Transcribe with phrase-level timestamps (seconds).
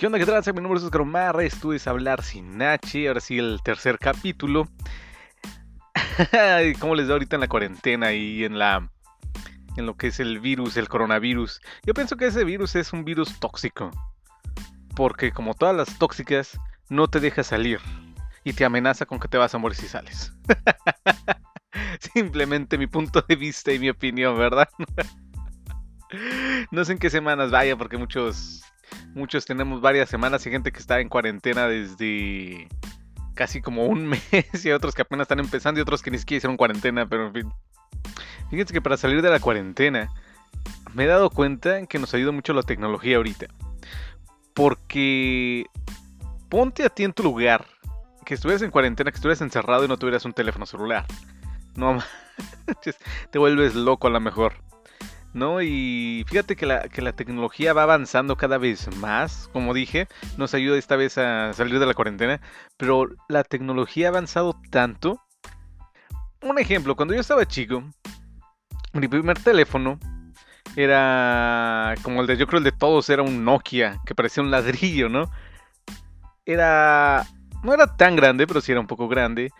[0.00, 0.18] ¿Qué onda?
[0.18, 0.42] ¿Qué tal?
[0.54, 4.66] Mi nombre es Oscar Omar, esto es Hablar Sin H, ahora sí el tercer capítulo.
[6.80, 8.90] ¿Cómo les da ahorita en la cuarentena y en la
[9.76, 11.60] en lo que es el virus, el coronavirus?
[11.84, 13.90] Yo pienso que ese virus es un virus tóxico.
[14.96, 16.58] Porque como todas las tóxicas,
[16.88, 17.78] no te deja salir
[18.42, 20.32] y te amenaza con que te vas a morir si sales.
[22.14, 24.70] Simplemente mi punto de vista y mi opinión, ¿verdad?
[26.70, 28.62] no sé en qué semanas vaya porque muchos
[29.14, 32.68] Muchos tenemos varias semanas y gente que está en cuarentena desde
[33.34, 36.38] casi como un mes y otros que apenas están empezando y otros que ni siquiera
[36.38, 37.52] hicieron cuarentena, pero en fin.
[38.50, 40.10] Fíjense que para salir de la cuarentena
[40.94, 43.46] me he dado cuenta que nos ayuda mucho la tecnología ahorita.
[44.54, 45.66] Porque
[46.48, 47.66] ponte a ti en tu lugar,
[48.24, 51.06] que estuvieras en cuarentena, que estuvieras encerrado y no tuvieras un teléfono celular.
[51.76, 51.98] No,
[53.30, 54.54] te vuelves loco a lo mejor.
[55.32, 55.62] ¿No?
[55.62, 60.54] Y fíjate que la, que la tecnología va avanzando cada vez más, como dije, nos
[60.54, 62.40] ayuda esta vez a salir de la cuarentena,
[62.76, 65.20] pero la tecnología ha avanzado tanto.
[66.42, 67.84] Un ejemplo, cuando yo estaba chico,
[68.92, 69.98] mi primer teléfono
[70.76, 74.50] era como el de, yo creo el de todos, era un Nokia, que parecía un
[74.50, 75.30] ladrillo, ¿no?
[76.44, 77.26] Era...
[77.62, 79.50] No era tan grande, pero sí era un poco grande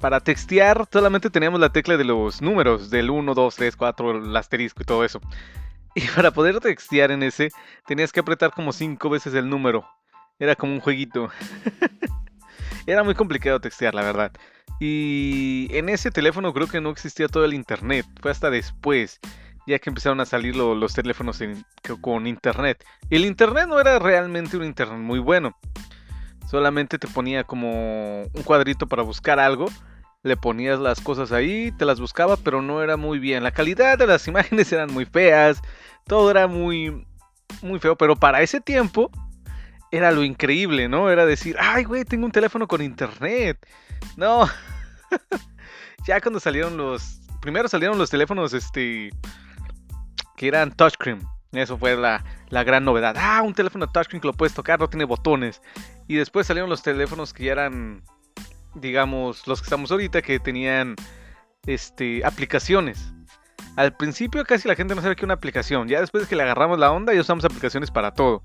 [0.00, 4.36] para textear solamente teníamos la tecla de los números, del 1, 2, 3, 4, el
[4.36, 5.20] asterisco y todo eso.
[5.94, 7.50] Y para poder textear en ese,
[7.86, 9.88] tenías que apretar como 5 veces el número.
[10.38, 11.30] Era como un jueguito.
[12.86, 14.32] Era muy complicado textear, la verdad.
[14.80, 18.06] Y en ese teléfono creo que no existía todo el internet.
[18.22, 19.18] Fue hasta después,
[19.66, 21.42] ya que empezaron a salir los teléfonos
[22.00, 22.84] con internet.
[23.10, 25.58] El internet no era realmente un internet muy bueno.
[26.48, 29.66] Solamente te ponía como un cuadrito para buscar algo
[30.22, 33.42] le ponías las cosas ahí, te las buscaba, pero no era muy bien.
[33.42, 35.60] La calidad de las imágenes eran muy feas,
[36.06, 37.06] todo era muy,
[37.62, 39.10] muy feo, pero para ese tiempo
[39.90, 41.10] era lo increíble, ¿no?
[41.10, 43.58] Era decir, ay, güey, tengo un teléfono con internet.
[44.16, 44.48] No,
[46.06, 49.10] ya cuando salieron los, primero salieron los teléfonos, este,
[50.36, 51.22] que eran touchscreen.
[51.52, 53.16] Eso fue la, la gran novedad.
[53.18, 55.62] Ah, un teléfono touchscreen que lo puedes tocar, no tiene botones.
[56.06, 58.02] Y después salieron los teléfonos que ya eran
[58.80, 60.96] digamos, los que estamos ahorita que tenían
[61.66, 63.12] este, aplicaciones.
[63.76, 65.86] Al principio casi la gente no sabe qué es una aplicación.
[65.88, 68.42] Ya después de que le agarramos la onda ya usamos aplicaciones para todo.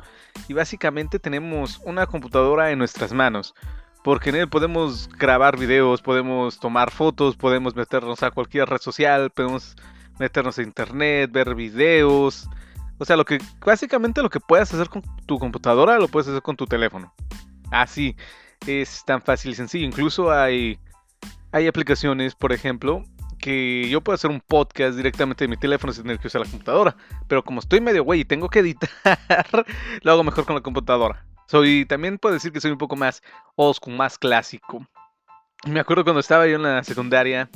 [0.48, 3.56] Y básicamente tenemos una computadora en nuestras manos.
[4.04, 9.32] Porque en él podemos grabar videos, podemos tomar fotos, podemos meternos a cualquier red social,
[9.32, 9.76] podemos
[10.20, 12.48] meternos a internet, ver videos.
[13.00, 16.42] O sea, lo que básicamente lo que puedas hacer con tu computadora lo puedes hacer
[16.42, 17.14] con tu teléfono.
[17.72, 18.16] Así
[18.68, 19.85] es tan fácil y sencillo.
[19.85, 20.79] Incluso hay,
[21.51, 23.03] hay aplicaciones, por ejemplo,
[23.40, 26.47] que yo puedo hacer un podcast directamente de mi teléfono sin tener que usar la
[26.50, 26.96] computadora.
[27.28, 28.90] Pero como estoy medio güey y tengo que editar,
[30.01, 31.25] lo hago mejor con la computadora.
[31.47, 33.22] Soy, también puedo decir que soy un poco más
[33.56, 34.88] oscuro, más clásico.
[35.66, 37.50] Me acuerdo cuando estaba yo en la secundaria,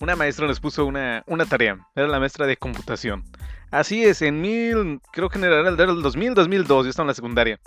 [0.00, 1.78] una maestra nos puso una, una tarea.
[1.94, 3.24] Era la maestra de computación.
[3.70, 7.60] Así es, en mil, creo que era el 2000, 2002, yo estaba en la secundaria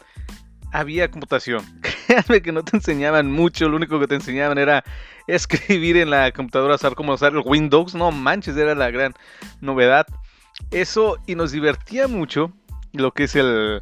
[0.71, 1.63] había computación.
[2.07, 4.83] Créanme que no te enseñaban mucho, lo único que te enseñaban era
[5.27, 7.95] escribir en la computadora, saber cómo usar el Windows.
[7.95, 9.13] No manches, era la gran
[9.61, 10.05] novedad.
[10.71, 12.51] Eso, y nos divertía mucho
[12.93, 13.81] lo que es el,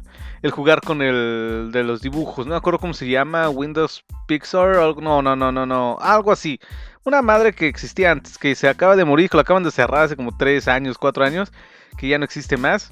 [0.50, 2.46] jugar con el de los dibujos.
[2.46, 6.60] No me acuerdo cómo se llama, Windows Pixar, no, no, no, no, no, algo así.
[7.04, 10.04] Una madre que existía antes, que se acaba de morir, que lo acaban de cerrar
[10.04, 11.52] hace como 3 años, 4 años,
[11.96, 12.90] que ya no existe más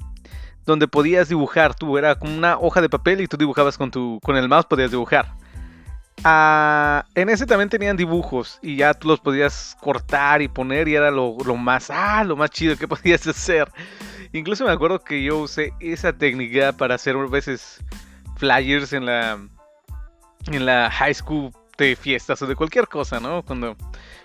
[0.65, 4.19] donde podías dibujar tú, era como una hoja de papel y tú dibujabas con, tu,
[4.23, 5.33] con el mouse, podías dibujar.
[6.23, 10.95] Ah, en ese también tenían dibujos y ya tú los podías cortar y poner y
[10.95, 13.71] era lo, más, ah, lo más chido que podías hacer.
[14.33, 17.83] Incluso me acuerdo que yo usé esa técnica para hacer veces
[18.37, 19.39] flyers en la,
[20.47, 23.43] en la high school de fiestas o de cualquier cosa, ¿no?
[23.43, 23.77] Cuando,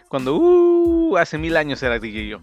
[0.08, 2.40] cuando, uh, hace mil años era DJ yo.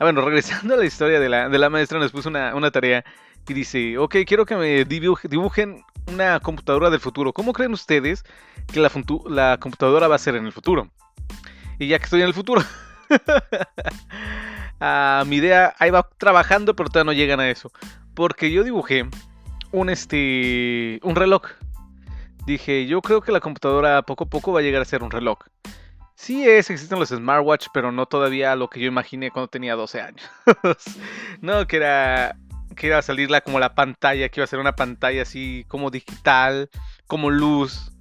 [0.00, 3.04] Ah, bueno, regresando a la historia de la, de la maestra, nos puso una, tarea
[3.46, 7.34] y dice, ok, quiero que me dibujen una computadora del futuro.
[7.34, 8.24] ¿Cómo creen ustedes
[8.72, 8.90] que la,
[9.26, 10.88] la computadora va a ser en el futuro?
[11.78, 12.62] Y ya que estoy en el futuro,
[14.80, 17.70] ah, mi idea ahí va trabajando, pero todavía no llegan a eso.
[18.14, 19.06] Porque yo dibujé
[19.70, 21.42] un, este, un reloj.
[22.46, 25.10] Dije, yo creo que la computadora poco a poco va a llegar a ser un
[25.10, 25.40] reloj.
[26.20, 30.02] Sí es, existen los smartwatch, pero no todavía lo que yo imaginé cuando tenía 12
[30.02, 30.30] años.
[31.40, 32.36] no, que era
[32.76, 35.90] que iba a salir como la pantalla, que iba a ser una pantalla así como
[35.90, 36.68] digital,
[37.06, 37.92] como luz,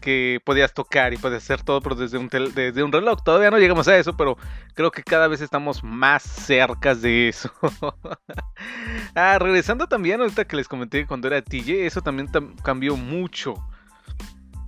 [0.00, 3.22] que podías tocar y podías hacer todo pero desde un, desde un reloj.
[3.22, 4.38] Todavía no llegamos a eso, pero
[4.72, 7.52] creo que cada vez estamos más cerca de eso.
[9.14, 12.30] ah, regresando también, ahorita que les comenté cuando era DJ, eso también
[12.62, 13.62] cambió mucho.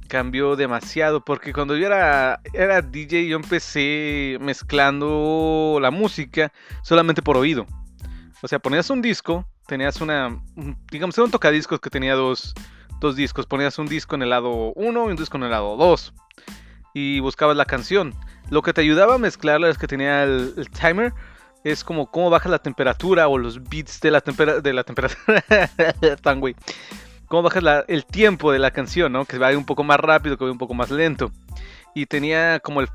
[0.08, 6.52] Cambió demasiado, porque cuando yo era, era DJ yo empecé mezclando la música
[6.82, 7.66] solamente por oído.
[8.42, 10.40] O sea, ponías un disco, tenías una,
[10.90, 12.54] digamos, era un tocadiscos que tenía dos,
[13.00, 13.46] dos discos.
[13.46, 16.14] Ponías un disco en el lado 1 y un disco en el lado 2.
[16.94, 18.14] Y buscabas la canción.
[18.50, 21.12] Lo que te ayudaba a mezclarla es que tenía el timer
[21.64, 25.44] es como cómo baja la temperatura o los beats de la, de la temperatura.
[26.22, 26.54] Tan güey.
[27.28, 29.24] Cómo bajas el tiempo de la canción, ¿no?
[29.24, 31.30] Que va un poco más rápido, que va un poco más lento.
[31.94, 32.88] Y tenía como el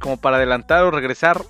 [0.00, 1.42] como para adelantar o regresar,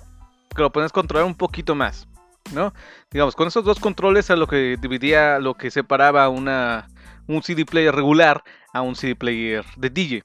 [0.55, 2.07] que lo puedes controlar un poquito más,
[2.53, 2.73] ¿no?
[3.11, 6.87] Digamos, con esos dos controles es lo que dividía, lo que separaba una,
[7.27, 8.43] un CD player regular
[8.73, 10.23] a un CD player de DJ.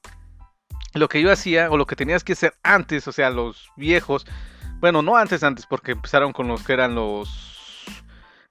[0.93, 4.25] Lo que yo hacía, o lo que tenías que hacer antes, o sea, los viejos,
[4.79, 7.85] bueno, no antes, antes, porque empezaron con los que eran los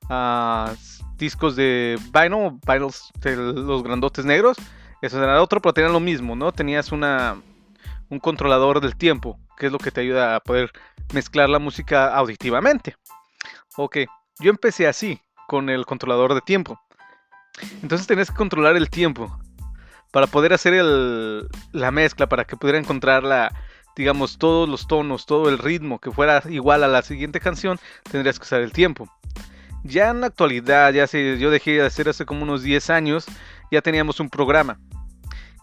[0.08, 0.72] ah,
[1.16, 2.58] discos de vinyl,
[3.20, 4.56] de los grandotes negros.
[5.02, 6.52] Eso era otro, pero tenían lo mismo, ¿no?
[6.52, 7.36] Tenías una,
[8.08, 10.70] un controlador del tiempo, que es lo que te ayuda a poder
[11.12, 12.96] mezclar la música auditivamente.
[13.76, 13.98] Ok,
[14.38, 16.80] yo empecé así, con el controlador de tiempo.
[17.82, 19.38] Entonces tenías que controlar el tiempo
[20.10, 20.72] para poder hacer
[21.72, 23.52] la mezcla, para que pudiera encontrar la,
[23.96, 27.78] digamos, todos los tonos, todo el ritmo que fuera igual a la siguiente canción,
[28.10, 29.08] tendrías que usar el tiempo.
[29.84, 33.26] Ya en la actualidad, ya sé, yo dejé de hacer hace como unos 10 años,
[33.70, 34.80] ya teníamos un programa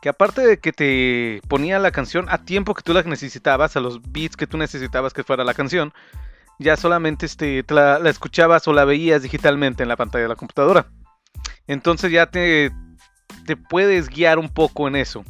[0.01, 3.79] que aparte de que te ponía la canción a tiempo que tú la necesitabas, a
[3.79, 5.93] los beats que tú necesitabas que fuera la canción,
[6.57, 10.35] ya solamente este, la, la, escuchabas o la veías digitalmente en la pantalla de la
[10.35, 10.87] computadora.
[11.67, 12.71] Entonces ya te,
[13.45, 15.23] te puedes guiar un poco en eso.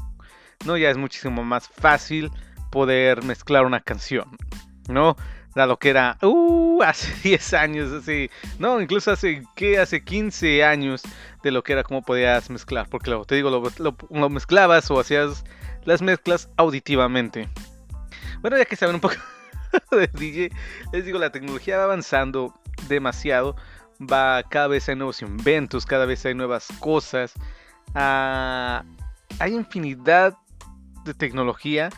[0.65, 0.77] ¿no?
[0.77, 2.31] Ya es muchísimo más fácil
[2.71, 4.37] poder mezclar una canción,
[4.87, 5.15] ¿no?
[5.55, 9.79] A lo que era, uh, hace 10 años, así, no, incluso hace, ¿qué?
[9.79, 11.03] Hace 15 años
[11.43, 15.43] de lo que era cómo podías mezclar, porque lo, te digo, lo, mezclabas o hacías
[15.83, 17.49] las mezclas auditivamente.
[18.41, 19.15] Bueno, ya que saben un poco
[19.91, 20.51] de DJ,
[20.93, 22.53] les digo, la tecnología va avanzando
[22.87, 23.55] demasiado,
[23.99, 27.33] va, cada vez hay nuevos inventos, cada vez hay nuevas cosas,
[27.93, 28.83] ah,
[29.39, 30.37] hay infinidad
[31.03, 31.89] de tecnología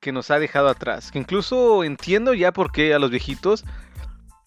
[0.00, 1.10] que nos ha dejado atrás.
[1.10, 3.64] Que incluso entiendo ya por qué a los viejitos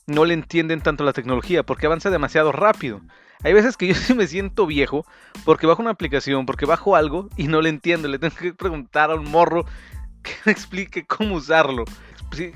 [0.07, 3.01] no le entienden tanto la tecnología, porque avanza demasiado rápido.
[3.43, 5.05] Hay veces que yo sí me siento viejo
[5.45, 8.07] porque bajo una aplicación, porque bajo algo y no le entiendo.
[8.07, 9.65] Le tengo que preguntar a un morro
[10.23, 11.85] que me explique cómo usarlo.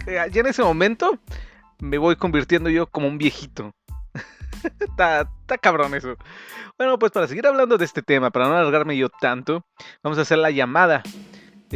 [0.05, 1.19] Ya en ese momento
[1.79, 3.73] me voy convirtiendo yo como un viejito.
[4.79, 6.15] está, está cabrón eso.
[6.77, 9.65] Bueno, pues para seguir hablando de este tema, para no alargarme yo tanto,
[10.03, 11.03] vamos a hacer la llamada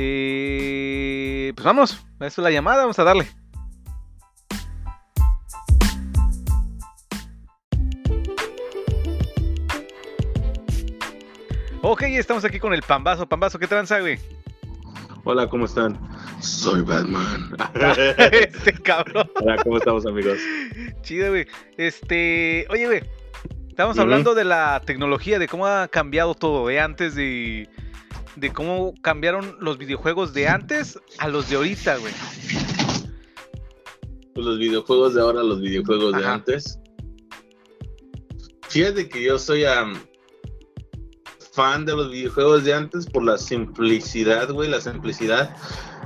[0.01, 3.27] eh, pues vamos, es la llamada, vamos a darle.
[11.81, 13.27] Ok, estamos aquí con el Pambazo.
[13.27, 14.19] Pambazo, ¿qué tranza, güey?
[15.25, 15.99] Hola, ¿cómo están?
[16.39, 17.55] Soy Batman.
[18.31, 19.29] este cabrón.
[19.41, 20.37] Hola, ¿cómo estamos, amigos?
[21.01, 21.47] Chido, güey.
[21.77, 23.01] Este, oye, güey.
[23.67, 27.69] Estamos hablando de la tecnología, de cómo ha cambiado todo, de antes de
[28.39, 32.13] de cómo cambiaron los videojuegos de antes a los de ahorita, güey.
[34.33, 36.79] Pues los videojuegos de ahora a los videojuegos de antes.
[38.69, 39.63] Fíjate que yo soy
[41.53, 45.55] fan de los videojuegos de antes por la simplicidad, güey, la simplicidad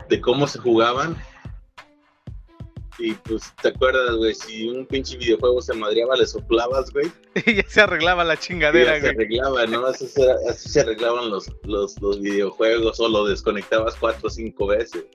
[0.09, 1.15] de cómo se jugaban
[2.99, 4.33] y pues, ¿te acuerdas, güey?
[4.35, 7.11] Si un pinche videojuego se madreaba, le soplabas, güey.
[7.45, 9.01] y ya se arreglaba la chingadera, güey.
[9.01, 9.85] Se arreglaba, ¿no?
[9.85, 15.05] Así se, arreglaban los, los, los, videojuegos o lo desconectabas cuatro o cinco veces.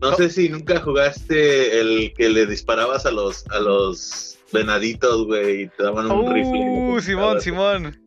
[0.00, 5.62] No, sé si nunca jugaste el que le disparabas a los, a los venaditos, güey,
[5.62, 6.60] y te daban un rifle.
[6.60, 8.06] Uh, Simón, Simón.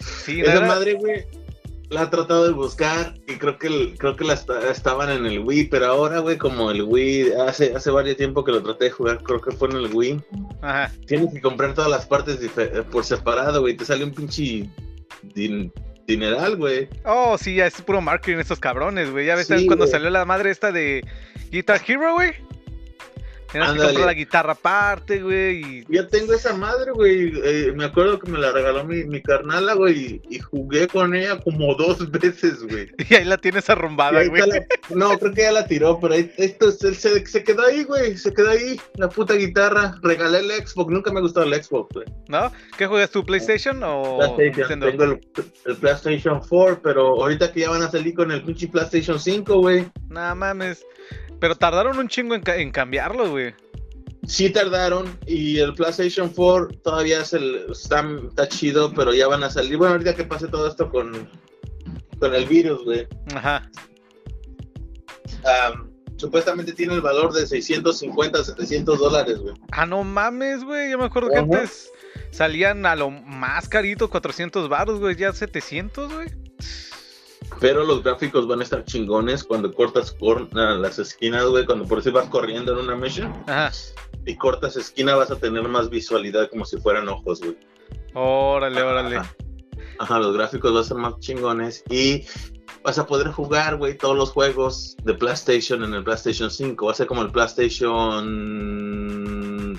[0.00, 1.43] Sí, Esa madre, güey
[1.90, 5.64] la he tratado de buscar y creo que creo que la estaban en el Wii,
[5.64, 9.22] pero ahora, güey, como el Wii, hace, hace varios tiempo que lo traté de jugar,
[9.22, 10.20] creo que fue en el Wii.
[10.62, 10.90] Ajá.
[11.06, 12.38] Tienes que comprar todas las partes
[12.90, 14.68] por separado, güey, te sale un pinche
[16.06, 16.88] dineral, güey.
[17.04, 19.26] Oh, sí, ya es puro marketing estos cabrones, güey.
[19.26, 21.06] Ya ves cuando salió la madre esta de
[21.50, 22.32] Guitar Hero, güey.
[23.54, 25.84] Tienes que comprar la guitarra aparte, güey.
[25.88, 27.32] Ya tengo esa madre, güey.
[27.44, 30.20] Eh, me acuerdo que me la regaló mi, mi carnala, güey.
[30.28, 32.88] Y jugué con ella como dos veces, güey.
[33.08, 34.42] Y ahí la tienes arrumbada, güey.
[34.90, 38.16] no, creo que ya la tiró, pero esto se, se, quedó ahí, güey.
[38.16, 39.94] Se quedó ahí, la puta guitarra.
[40.02, 40.92] Regalé el Xbox.
[40.92, 42.06] Nunca me ha gustado el Xbox, güey.
[42.26, 42.50] ¿No?
[42.76, 44.80] ¿Qué juegas tú, PlayStation o PlayStation?
[44.80, 45.20] Tengo el,
[45.66, 49.58] el, PlayStation 4, pero ahorita que ya van a salir con el pinche PlayStation 5,
[49.58, 49.86] güey.
[50.08, 50.84] Nada mames.
[51.44, 53.54] Pero tardaron un chingo en, cambiarlo, güey.
[54.26, 59.44] sí tardaron y el PlayStation 4 todavía es el, está, está, chido, pero ya van
[59.44, 59.76] a salir.
[59.76, 61.28] Bueno, ahorita que pase todo esto con,
[62.18, 63.06] con el virus, güey.
[63.34, 63.70] Ajá.
[66.16, 69.54] supuestamente tiene el valor de 650, 700 dólares, güey.
[69.72, 70.92] Ah, no mames, güey.
[70.92, 71.92] Yo me acuerdo que antes
[72.30, 75.14] salían a lo más carito, 400 baros, güey.
[75.14, 76.28] Ya 700, güey.
[77.60, 81.64] Pero los gráficos van a estar chingones cuando cortas por las esquinas, güey.
[81.64, 83.08] Cuando por si vas corriendo en una.
[83.46, 83.70] Ajá
[84.26, 87.56] y cortas esquina vas a tener más visualidad como si fueran ojos, güey.
[88.14, 89.20] Órale, órale.
[89.98, 90.18] Ajá.
[90.18, 92.24] los gráficos van a ser más chingones y
[92.82, 96.86] vas a poder jugar, güey, todos los juegos de PlayStation en el PlayStation 5.
[96.86, 97.88] Va a ser como el PlayStation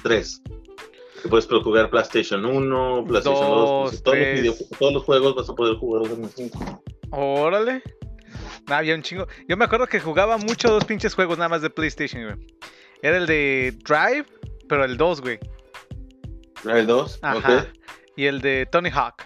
[0.03, 0.41] 3.
[1.23, 6.25] Que puedes jugar PlayStation 1, PlayStation 2, todos, los juegos vas a poder jugar en
[6.25, 6.83] el 5.
[7.11, 7.81] Órale.
[8.67, 9.27] Ah, había un chingo.
[9.47, 12.47] Yo me acuerdo que jugaba mucho dos pinches juegos nada más de PlayStation, güey.
[13.01, 14.25] Era el de Drive,
[14.67, 15.39] pero el 2, güey.
[16.67, 17.19] ¿El 2?
[17.21, 17.67] Ajá.
[18.15, 19.23] Y el de Tony Hawk.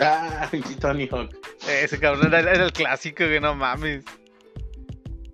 [0.00, 1.30] Ah, Tony Hawk.
[1.68, 4.04] Ese cabrón era, el clásico, güey, no mames.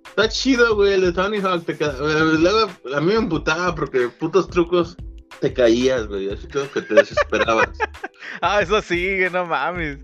[0.05, 1.65] Está chido, güey, el de Tony Hawk.
[1.65, 4.95] Te Luego a mí me emputaba porque putos trucos
[5.41, 6.31] te caías, güey.
[6.31, 7.69] Así creo que te desesperabas.
[8.41, 9.99] ah, eso sí, güey, no mames.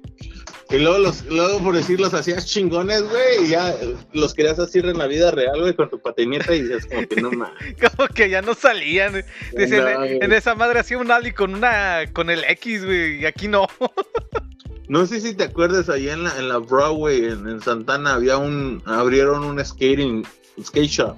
[0.71, 3.75] Y luego, los, luego por decir, los hacías chingones, güey, y ya
[4.13, 7.21] los querías hacer en la vida real, güey, con tu patineta y dices como que
[7.21, 7.51] no más.
[7.97, 9.23] como que ya no salían.
[9.53, 13.67] en esa madre hacía un ali con una con el X, güey, y aquí no.
[14.87, 18.83] no sé si te acuerdas, ahí en la, en la Broadway, en, Santana, había un,
[18.85, 20.23] abrieron un skating,
[20.63, 21.15] skate shop.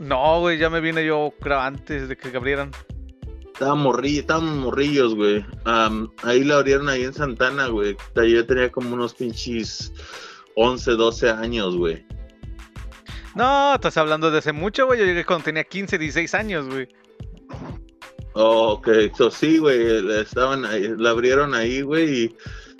[0.00, 2.72] No, güey, ya me vine yo creo antes de que abrieran.
[3.54, 5.46] Estaban morrillos, estaban morrillos, güey.
[6.24, 7.96] ahí la abrieron ahí en Santana, güey.
[8.16, 9.92] Yo tenía como unos pinches
[10.56, 12.04] 11, 12 años, güey.
[13.36, 14.98] No, estás hablando de hace mucho, güey.
[14.98, 16.88] Yo llegué cuando tenía 15, 16 años, güey.
[18.32, 18.88] Oh, ok.
[19.16, 20.04] So, sí, güey.
[20.20, 22.24] Estaban ahí, la abrieron ahí, güey.
[22.24, 22.36] Y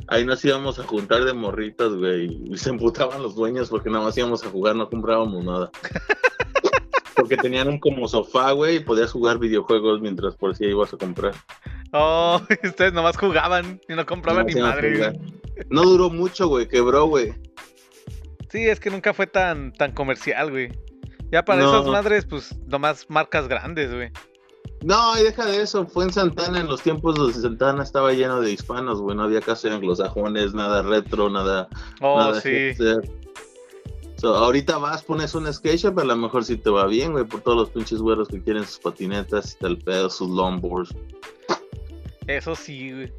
[0.08, 2.36] ahí nos íbamos a juntar de morritas, güey.
[2.50, 5.70] Y se emputaban los dueños porque nada más íbamos a jugar, no comprábamos nada.
[7.14, 10.96] Porque tenían un como sofá, güey, y podías jugar videojuegos mientras por si ibas a
[10.96, 11.34] comprar.
[11.92, 15.18] Oh, ustedes nomás jugaban y no compraban ni madre.
[15.70, 17.32] No duró mucho, güey, quebró, güey.
[18.50, 20.70] Sí, es que nunca fue tan, tan comercial, güey.
[21.30, 24.10] Ya para esas madres, pues nomás marcas grandes, güey.
[24.82, 28.40] No, y deja de eso, fue en Santana, en los tiempos donde Santana estaba lleno
[28.40, 31.68] de hispanos, güey, no había casi anglosajones, nada retro, nada...
[32.00, 32.74] Oh, nada sí
[34.24, 37.40] ahorita vas, pones un skate shop, a lo mejor sí te va bien, güey, por
[37.40, 40.94] todos los pinches güeros que quieren sus patinetas y tal pedo, sus longboards.
[42.26, 43.12] Eso sí, güey.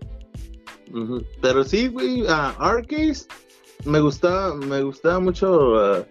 [1.41, 3.27] Pero sí, güey, uh, arcades
[3.83, 5.73] me gustaba, me gustaba mucho.
[5.73, 6.05] Uh,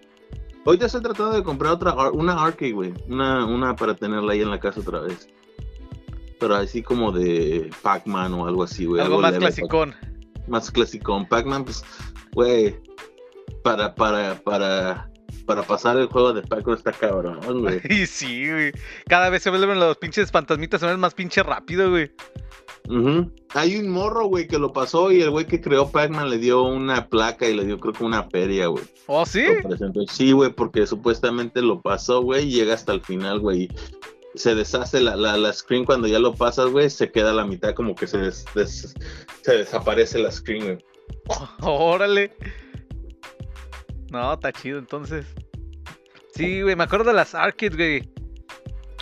[0.65, 4.41] hoy te estoy tratando de comprar otra, una arcade, güey, una, una para tenerla ahí
[4.41, 5.27] en la casa otra vez.
[6.39, 9.01] Pero así como de Pac-Man o algo así, güey.
[9.01, 9.95] Algo, más clasicón.
[10.47, 11.25] Más clasicón.
[11.27, 11.83] Pac-Man, pues,
[12.33, 12.75] güey,
[13.65, 15.09] para, para, para,
[15.47, 17.81] para pasar el juego de Paco está cabrón, güey.
[17.89, 18.71] Y sí, güey.
[19.07, 22.11] Cada vez se vuelven los pinches fantasmitas, se ven más pinche rápido, güey.
[23.55, 26.61] Hay un morro, güey, que lo pasó y el güey que creó Pac-Man le dio
[26.61, 28.83] una placa y le dio, creo que una feria, güey.
[29.07, 29.43] ¿Oh, sí?
[30.11, 33.67] Sí, güey, porque supuestamente lo pasó, güey, y llega hasta el final, güey.
[34.35, 37.73] Se deshace la, la, screen cuando ya lo pasas, güey, se queda a la mitad
[37.73, 38.93] como que se, se
[39.47, 40.77] desaparece la screen, güey.
[41.61, 42.31] órale.
[44.15, 45.25] No, está chido entonces.
[46.33, 48.09] Sí, güey, me acuerdo de las arcades, güey.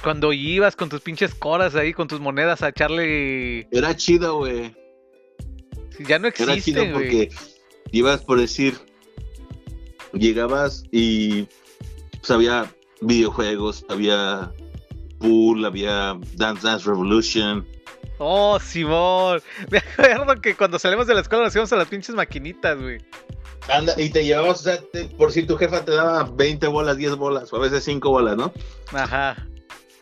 [0.01, 3.67] Cuando ibas con tus pinches coras ahí, con tus monedas a echarle.
[3.71, 4.75] Era chido, güey.
[5.99, 7.29] ya no existe, Era chido porque
[7.91, 8.73] ibas por decir.
[10.13, 11.47] Llegabas y.
[12.17, 14.51] Pues había videojuegos, había
[15.19, 17.67] pool, había Dance Dance Revolution.
[18.17, 19.43] Oh, Simón.
[19.69, 22.97] Me acuerdo que cuando salimos de la escuela nos íbamos a las pinches maquinitas, güey.
[23.71, 24.79] Anda, y te llevabas, o sea,
[25.17, 28.35] por si tu jefa te daba 20 bolas, 10 bolas, o a veces 5 bolas,
[28.35, 28.51] ¿no?
[28.91, 29.47] Ajá.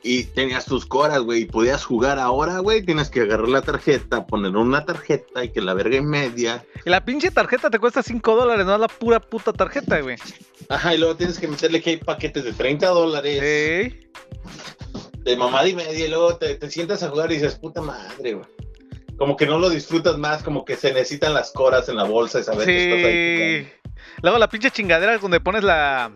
[0.04, 4.26] Y tenías tus coras, güey, y podías jugar ahora, güey, tienes que agarrar la tarjeta,
[4.26, 6.66] poner una tarjeta y que la verga en media.
[6.86, 10.18] Y la pinche tarjeta te cuesta 5 dólares, no es la pura puta tarjeta, güey.
[10.70, 13.40] Ajá, y luego tienes que meterle que hay paquetes de 30 dólares.
[13.40, 14.10] Sí.
[15.20, 18.34] De mamada y media, y luego te, te sientas a jugar y dices, puta madre,
[18.34, 18.48] güey
[19.22, 22.40] como que no lo disfrutas más, como que se necesitan las coras en la bolsa
[22.40, 23.94] y saber que estás ahí.
[24.24, 26.12] Luego la pinche chingadera donde pones la,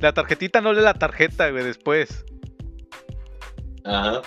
[0.00, 2.26] la tarjetita, no lee la tarjeta, güey, después.
[3.86, 4.20] Ajá.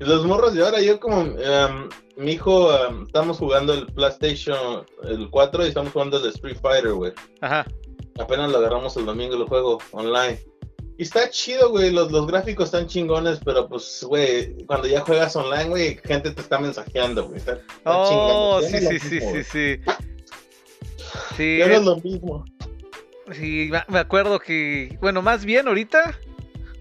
[0.00, 1.88] Los morros de ahora, yo como, em,
[2.18, 6.92] mi hijo, em, estamos jugando el PlayStation, el 4 y estamos jugando el Street Fighter,
[6.92, 7.14] güey.
[7.40, 7.64] Ajá.
[8.18, 10.38] Apenas lo agarramos el domingo, lo juego online.
[10.96, 15.34] Y está chido, güey, los, los gráficos están chingones, pero pues, güey, cuando ya juegas
[15.34, 17.40] online, güey, gente te está mensajeando, güey.
[17.84, 19.80] oh, sí, sí, sí, sí, sí,
[21.36, 21.58] sí.
[21.58, 22.44] Ya no es lo mismo.
[23.32, 26.16] Sí, me acuerdo que, bueno, más bien ahorita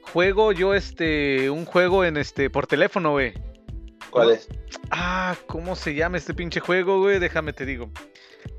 [0.02, 3.34] juego yo este, un juego en este, por teléfono, güey.
[4.12, 4.48] ¿Cuál es?
[4.92, 7.18] Ah, ¿cómo se llama este pinche juego, güey?
[7.18, 7.90] Déjame te digo.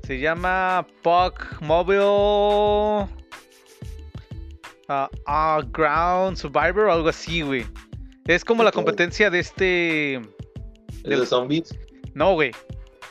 [0.03, 3.07] Se llama Puck Mobile
[4.89, 7.65] uh, Ground Survivor o algo así, güey.
[8.27, 10.21] Es como la competencia de este.
[11.03, 11.77] ¿De los zombies?
[12.13, 12.51] No, güey.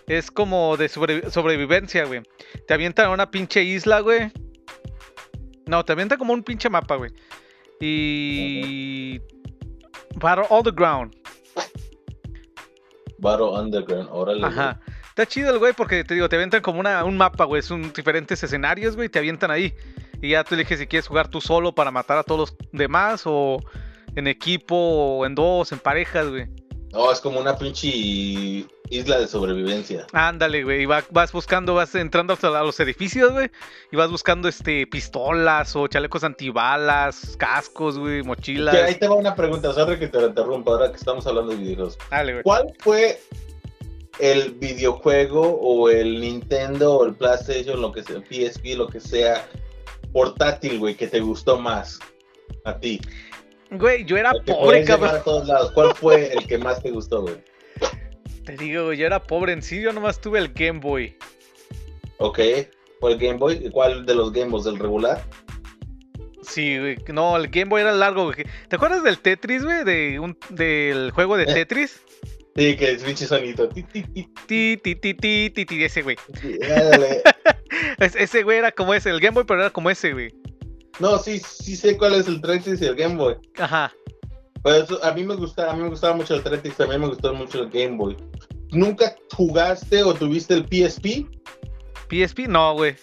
[0.06, 2.22] Es como de sobrevivencia, güey.
[2.66, 4.32] Te avientan a una pinche isla, güey.
[5.66, 7.10] No, te avientan como un pinche mapa, güey.
[7.80, 9.20] Y.
[10.16, 11.16] Battle All the Ground.
[13.18, 14.44] Battle Underground, órale.
[14.44, 14.80] Ajá.
[15.16, 17.62] Está chido el güey porque te digo, te avientan como una, un mapa, güey.
[17.62, 19.08] Son diferentes escenarios, güey.
[19.08, 19.72] Te avientan ahí.
[20.20, 23.22] Y ya tú eliges si quieres jugar tú solo para matar a todos los demás
[23.24, 23.60] o
[24.16, 26.48] en equipo o en dos, en parejas, güey.
[26.92, 30.04] No, es como una pinche isla de sobrevivencia.
[30.12, 30.82] Ándale, güey.
[30.82, 33.52] Y vas buscando, vas entrando a los edificios, güey.
[33.92, 38.74] Y vas buscando este pistolas o chalecos antibalas, cascos, güey, mochilas.
[38.74, 41.98] ahí te va una pregunta, sorry que te interrumpa ahora que estamos hablando de videojuegos.
[42.10, 42.42] Dale, güey.
[42.42, 43.20] ¿Cuál fue
[44.18, 49.46] el videojuego o el Nintendo o el PlayStation, lo que sea, PSP, lo que sea,
[50.12, 51.98] portátil, güey, que te gustó más
[52.64, 53.00] a ti?
[53.70, 55.20] Güey, yo era pobre, cabrón.
[55.74, 57.36] ¿Cuál fue el que más te gustó, güey?
[58.44, 61.16] Te digo, yo era pobre en sí, yo nomás tuve el Game Boy.
[62.18, 62.38] Ok,
[63.00, 63.70] ¿fue el Game Boy?
[63.70, 64.64] ¿Cuál de los Game Boys?
[64.64, 65.24] ¿Del regular?
[66.42, 66.96] Sí, güey.
[67.08, 68.44] No, el Game Boy era largo, güey.
[68.68, 69.82] ¿Te acuerdas del Tetris, güey?
[69.82, 72.03] De un, del juego de Tetris.
[72.56, 73.68] Sí, que es pinche sonito.
[73.68, 76.16] Ti, ti, ti, ti, ti, ti, ti, ti, ese güey.
[77.98, 80.32] ese güey era como ese, el Game Boy, pero era como ese, güey.
[81.00, 83.36] No, sí, sí sé cuál es el Tetris y el Game Boy.
[83.58, 83.92] Ajá.
[84.62, 87.62] Pero a mí me gustaba, a mí me gustaba mucho el también me gustó mucho
[87.62, 88.16] el Game Boy.
[88.70, 91.26] ¿Nunca jugaste o tuviste el PSP?
[92.08, 92.94] PSP, no, güey.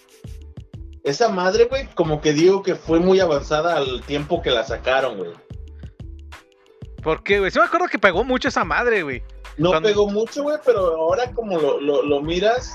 [1.03, 5.17] Esa madre, güey, como que digo que fue muy avanzada al tiempo que la sacaron,
[5.17, 5.31] güey.
[7.03, 7.51] ¿Por qué, güey?
[7.51, 9.23] Sí me acuerdo que pegó mucho esa madre, güey.
[9.57, 12.73] No pegó mucho, güey, pero ahora como lo, lo, lo miras,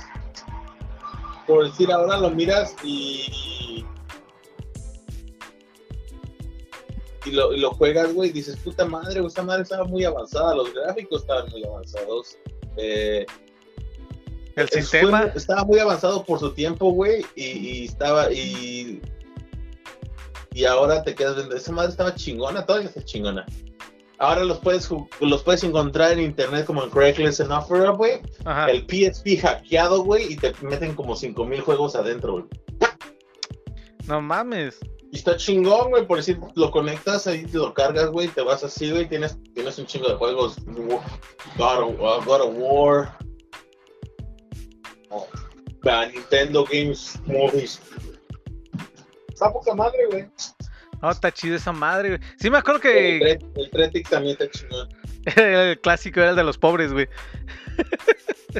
[1.46, 3.84] por decir, ahora lo miras y
[7.26, 11.22] y lo, juegas, güey, y dices, puta madre, esta madre estaba muy avanzada, los gráficos
[11.22, 12.38] estaban muy avanzados.
[12.76, 13.26] Eh,
[14.54, 19.02] el sistema estaba muy avanzado por su tiempo, güey, y, estaba, y,
[20.52, 23.44] y ahora te quedas viendo, esa madre estaba chingona, todavía está chingona.
[24.18, 24.88] Ahora los puedes,
[25.20, 28.20] los puedes encontrar en internet como en Craigslist en Offer güey.
[28.68, 32.44] El PSP hackeado, güey, y te meten como 5000 juegos adentro, güey.
[34.06, 34.78] No mames.
[35.12, 38.64] Y está chingón, güey, por decir, lo conectas ahí, te lo cargas, güey, te vas
[38.64, 40.56] así, güey, tienes, tienes un chingo de juegos.
[40.64, 43.18] God of, uh, God of War.
[45.10, 45.26] Oh,
[46.12, 47.80] Nintendo Games Movies.
[49.28, 50.26] Está poca madre, güey.
[51.06, 52.20] No, está chido esa madre, güey.
[52.36, 53.18] Sí me acuerdo que...
[53.18, 54.88] El, el Tretix también está chingón.
[55.36, 57.06] el clásico era el de los pobres, güey.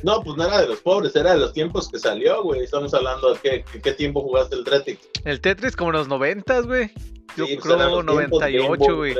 [0.04, 2.62] No, pues no era de los pobres, era de los tiempos que salió, güey.
[2.62, 4.98] Estamos hablando de qué, qué tiempo jugaste el Tetris.
[5.24, 6.92] El Tetris como en los noventas, güey.
[7.36, 9.14] Yo sí, pues creo 98, güey.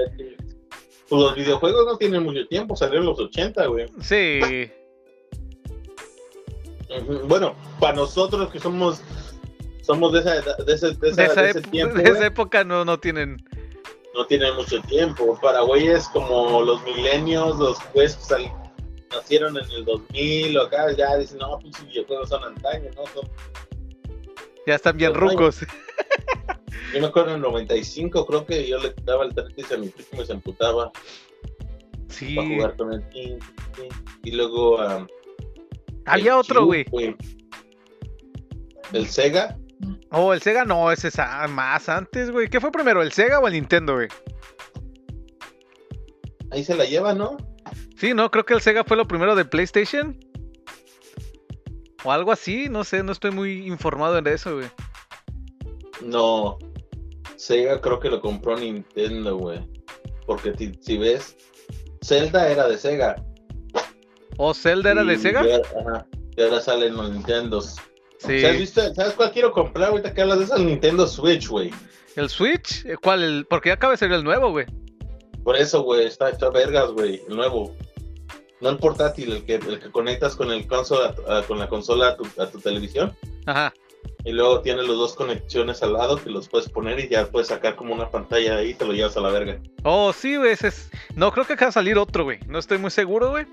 [1.09, 3.87] Pues los videojuegos no tienen mucho tiempo, salieron los 80, güey.
[4.03, 4.71] Sí.
[7.25, 9.03] Bueno, para nosotros que somos
[9.87, 11.97] somos de esa, de ese, de esa, de ese tiempo.
[11.97, 13.37] De esa época no, no tienen
[14.17, 15.39] no tienen mucho tiempo.
[15.41, 18.51] Para güeyes como los milenios, los güeyes que
[19.15, 23.07] nacieron en el 2000 o acá, ya dicen, no, pues videojuegos son antaños, ¿no?
[23.07, 23.29] Son...
[24.67, 25.61] Ya están bien rucos.
[26.95, 29.89] Yo me acuerdo en el 95, creo que yo le daba el Tetris a mi
[29.89, 30.93] primo y se emputaba.
[32.09, 32.37] Sí.
[32.37, 33.39] Para jugar con el team.
[34.23, 34.77] Y luego.
[34.77, 35.07] Um,
[36.07, 36.87] Había otro, güey.
[38.93, 39.59] El Sega.
[40.11, 42.49] Oh, el Sega no, ese es más antes, güey.
[42.49, 44.09] ¿Qué fue primero, el Sega o el Nintendo, güey?
[46.51, 47.37] Ahí se la lleva, ¿no?
[47.97, 50.19] Sí, no, creo que el Sega fue lo primero de PlayStation.
[52.05, 54.69] O algo así, no sé, no estoy muy informado en eso, güey.
[56.03, 56.59] No,
[57.37, 59.61] Sega creo que lo compró Nintendo, güey.
[60.25, 61.37] Porque si, ves,
[62.05, 63.17] Zelda era de Sega.
[64.37, 65.41] ¿O Zelda era de Sega?
[65.41, 67.77] ajá, y ahora salen los Nintendos.
[68.19, 70.57] ¿Sabes cuál quiero comprar ahorita que hablas de?
[70.57, 71.71] El Nintendo Switch, güey.
[72.17, 72.87] ¿El Switch?
[73.03, 73.47] ¿Cuál?
[73.49, 74.67] Porque acaba de ser el nuevo, güey.
[75.45, 77.77] Por eso, güey, está, está vergas, güey, el nuevo.
[78.61, 81.15] No el portátil, el que, el que conectas con el consola,
[81.47, 83.15] con la consola a tu, televisión.
[83.45, 83.73] Ajá.
[84.27, 87.47] Y luego tiene los dos conexiones al lado que los puedes poner y ya puedes
[87.47, 89.61] sacar como una pantalla ahí y te lo llevas a la verga.
[89.85, 90.51] Oh, sí, güey.
[90.51, 90.91] Es...
[91.15, 92.41] No, creo que acaba de salir otro, güey.
[92.49, 93.47] No estoy muy seguro, güey.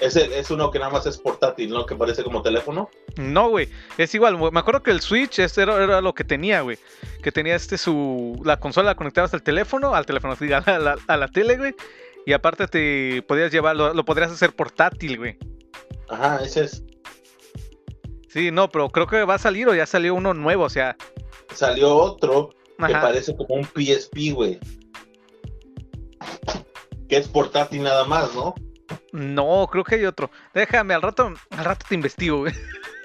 [0.00, 1.84] Es, es uno que nada más es portátil, ¿no?
[1.84, 2.88] Que parece como teléfono.
[3.16, 3.68] No, güey.
[3.98, 4.38] Es igual.
[4.38, 6.78] Me acuerdo que el Switch este era, era, lo que tenía, güey.
[7.22, 8.40] Que tenía este su.
[8.42, 10.34] La consola conectada hasta el teléfono, al teléfono,
[10.66, 11.74] a la, a la tele, güey.
[12.24, 15.36] Y aparte te podías llevarlo, lo podrías hacer portátil, güey.
[16.08, 16.82] Ajá, ese es.
[18.36, 20.94] Sí, no, pero creo que va a salir o ya salió uno nuevo, o sea.
[21.54, 22.50] Salió otro
[22.86, 24.60] que parece como un PSP, güey.
[27.08, 28.54] Que es portátil nada más, ¿no?
[29.12, 30.30] No, creo que hay otro.
[30.52, 32.52] Déjame, al rato, al rato te investigo, güey.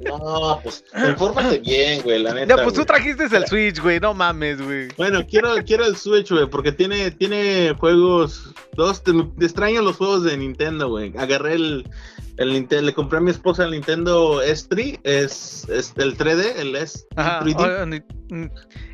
[0.00, 2.56] No, pues infórmate bien, güey, la neta.
[2.56, 4.88] Ya, pues tú trajiste el Switch, güey, no mames, güey.
[4.96, 8.54] Bueno, quiero, quiero el Switch, güey, porque tiene, tiene juegos.
[8.74, 11.12] Dos, te, extraño los juegos de Nintendo, güey.
[11.18, 11.90] Agarré el,
[12.36, 16.76] el Nintendo, le compré a mi esposa el Nintendo S3, es, es el 3D, el
[16.76, 18.02] S 3D.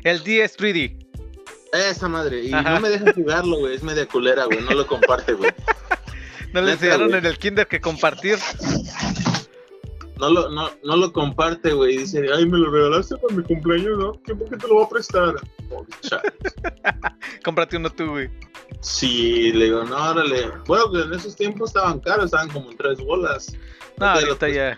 [0.03, 1.05] el DS 3D.
[1.73, 5.33] Esa madre, y no me dejan jugarlo, güey, es media culera, güey, no lo comparte,
[5.33, 5.51] güey.
[6.53, 8.39] no le enseñaron en el kinder que compartir.
[10.19, 11.97] No lo, no, no lo comparte, güey.
[11.97, 14.21] Dice, ay, me lo regalaste para mi cumpleaños, ¿no?
[14.23, 15.35] ¿Qué, ¿Por qué te lo voy a prestar?
[17.43, 18.29] Cómprate uno tú, güey.
[18.79, 20.51] Sí, le digo, no, órale.
[20.67, 23.55] Bueno, que en esos tiempos estaban caros, estaban como en tres bolas.
[23.97, 24.77] No, ahorita ya.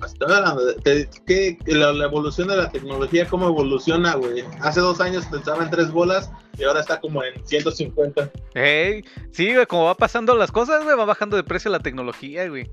[0.00, 0.56] Hasta ahora,
[1.26, 4.44] ¿qué, la, la, evolución de la tecnología, ¿cómo evoluciona, güey?
[4.60, 8.30] Hace dos años pensaba en tres bolas y ahora está como en 150.
[8.54, 12.48] Hey, sí, güey, como va pasando las cosas, güey, va bajando de precio la tecnología,
[12.48, 12.70] güey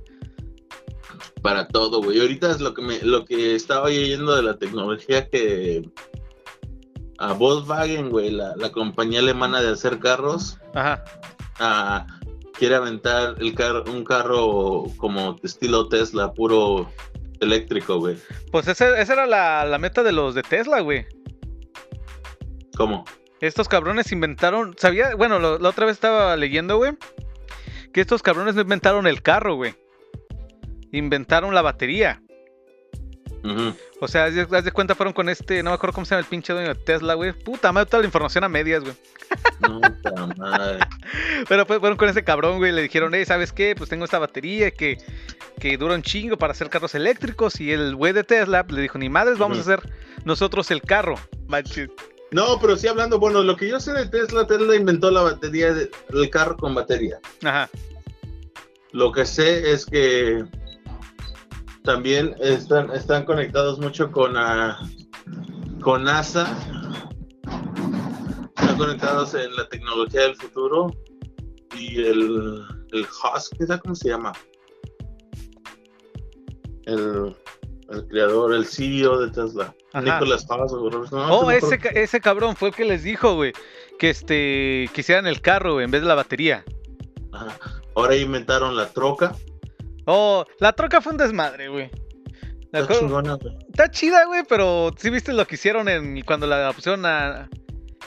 [1.47, 2.19] para todo, güey.
[2.19, 5.89] Ahorita es lo que me, lo que estaba oyendo de la tecnología que
[7.19, 12.05] a Volkswagen, güey, la, compañía alemana de hacer carros, Ajá.
[12.51, 16.91] quiere aventar el carro, un carro como estilo Tesla, puro
[17.39, 18.17] eléctrico, güey.
[18.51, 21.05] Pues esa era la, meta de los de Tesla, güey.
[22.75, 23.05] ¿Cómo?
[23.39, 26.97] Estos cabrones inventaron, sabía, bueno, la otra vez estaba leyendo, güey,
[27.93, 29.86] que estos cabrones no inventaron el carro, güey
[30.91, 32.21] inventaron la batería.
[33.99, 36.25] O sea, haz de cuenta, fueron con este, no me acuerdo cómo se llama el
[36.25, 37.31] pinche dueño de Tesla, güey.
[37.31, 38.95] Puta madre, toda la información a medias, güey.
[39.59, 40.79] Puta madre.
[41.49, 43.75] Pero pues fueron con ese cabrón, güey, le dijeron, hey, ¿sabes qué?
[43.75, 44.97] Pues tengo esta batería que,
[45.59, 47.59] que dura un chingo para hacer carros eléctricos.
[47.61, 49.81] Y el güey de Tesla le dijo, ni madres, vamos a hacer
[50.25, 51.15] nosotros el carro.
[51.47, 51.89] Manches.
[52.31, 55.73] No, pero sí hablando, bueno, lo que yo sé de Tesla, Tesla inventó la batería
[55.73, 57.19] del carro con batería.
[57.43, 57.69] Ajá.
[58.91, 60.43] Lo que sé es que
[61.87, 64.73] también están, están conectados mucho con, uh,
[65.79, 66.45] con NASA.
[68.57, 70.93] Están conectados en la tecnología del futuro.
[71.77, 74.33] Y el, el Husk, ¿cómo se llama?
[76.87, 77.33] El,
[77.89, 79.73] el creador, el CEO de Tesla.
[79.93, 83.53] Nicolás oh, ese, ese cabrón fue el que les dijo, güey,
[83.97, 86.65] que este quisieran el carro en vez de la batería.
[87.95, 89.33] Ahora inventaron la troca.
[90.09, 91.91] Oh, la troca fue un desmadre, güey.
[92.71, 93.57] Está chingona, güey.
[93.67, 97.49] Está chida, güey, pero sí viste lo que hicieron en cuando la pusieron a,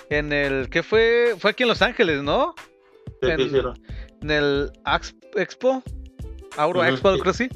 [0.09, 1.37] en el ¿qué fue?
[1.39, 2.55] Fue aquí en Los Ángeles, ¿no?
[3.21, 3.79] ¿Qué, en, hicieron?
[4.23, 4.73] En el
[5.37, 5.83] Expo,
[6.57, 7.49] Auro Expo, creo que sí.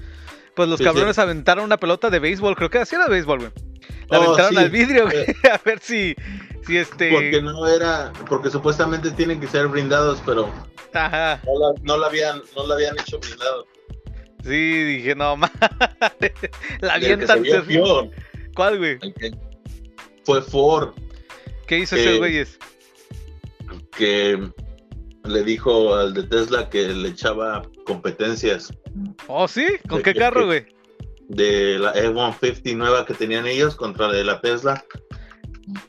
[0.55, 3.53] Pues los cabrones aventaron una pelota de béisbol, creo que así era béisbol, güey.
[4.11, 5.35] La oh, aventaron al vidrio, güey, eh.
[5.53, 6.15] a ver si,
[6.67, 7.11] si este.
[7.11, 10.53] Porque no era, porque supuestamente tienen que ser brindados, pero
[10.93, 11.41] Ajá.
[11.47, 13.67] No, la, no la habían, no la habían hecho brindado.
[14.45, 15.53] Sí, dije, no mames.
[16.81, 17.43] La avientan.
[18.55, 18.99] ¿Cuál, güey?
[20.25, 20.95] Fue Ford.
[21.67, 22.45] ¿Qué hizo ese güey?
[23.97, 24.39] Que
[25.25, 28.73] le dijo al de Tesla que le echaba competencias.
[29.27, 29.67] ¿Oh, sí?
[29.89, 30.67] ¿Con qué carro, güey?
[31.29, 34.85] De la F-150 nueva que tenían ellos contra la de la Tesla.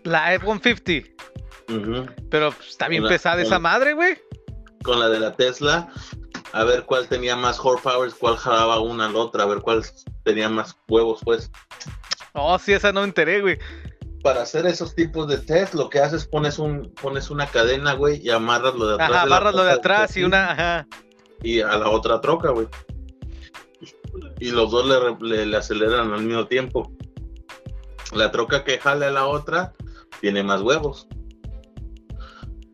[0.04, 1.12] La F-150.
[2.30, 4.18] Pero pues, está bien pesada esa madre, güey.
[4.84, 5.92] Con la de la Tesla
[6.56, 9.84] a ver cuál tenía más horsepower, cuál jalaba una al otra, a ver cuál
[10.24, 11.52] tenía más huevos, pues.
[12.32, 13.60] Oh, sí, esa no me enteré, güey.
[14.24, 18.26] Para hacer esos tipos de test, lo que haces pones un pones una cadena, güey,
[18.26, 19.12] y amarras lo de atrás.
[19.12, 20.88] Ajá, amarras lo de atrás y una, ajá.
[21.44, 22.68] Y a la otra troca, güey.
[24.40, 26.90] Y los dos le, le, aceleran al mismo tiempo.
[28.14, 29.74] La troca que jale a la otra
[30.22, 31.06] tiene más huevos.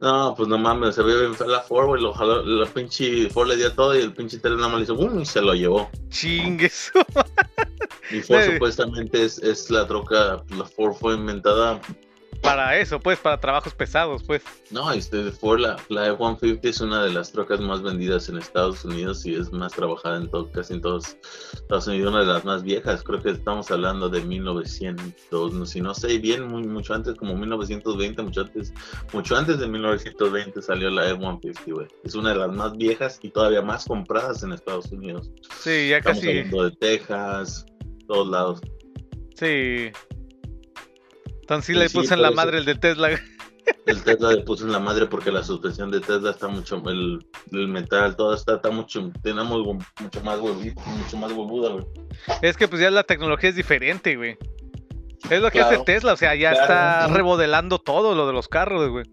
[0.01, 3.55] No, pues no mames, se vio la Ford, güey, lo jaló, la pinche Ford le
[3.55, 5.89] dio todo y el pinche tele nada más le hizo boom y se lo llevó.
[6.09, 6.91] Chingues.
[8.09, 11.79] Y Ford supuestamente es, es, la troca, la Ford fue inventada
[12.41, 14.43] para eso, pues, para trabajos pesados, pues.
[14.71, 18.83] No, este Ford, la, la F-150 es una de las trocas más vendidas en Estados
[18.83, 21.17] Unidos y es más trabajada en todo, casi en todos
[21.53, 23.03] Estados Unidos, una de las más viejas.
[23.03, 27.35] Creo que estamos hablando de 1900, no, si no sé bien, muy, mucho antes, como
[27.35, 28.73] 1920, mucho antes,
[29.13, 31.87] mucho antes de 1920 salió la F-150, güey.
[32.03, 35.31] Es una de las más viejas y todavía más compradas en Estados Unidos.
[35.59, 36.39] Sí, ya estamos casi.
[36.39, 37.65] Hablando de Texas,
[38.07, 38.61] todos lados.
[39.35, 39.91] Sí.
[41.51, 43.09] Entonces sí, le puse en la madre el de Tesla.
[43.85, 47.19] El Tesla le puso en la madre porque la suspensión de Tesla está mucho, el,
[47.51, 49.61] el metal, todo está, está mucho, tenemos
[49.99, 51.85] mucho más huevito, mucho más huevuda, güey.
[52.41, 54.37] Es que pues ya la tecnología es diferente, güey.
[55.29, 58.89] Es lo que hace Tesla, o sea, ya está remodelando todo lo de los carros,
[58.89, 59.05] güey.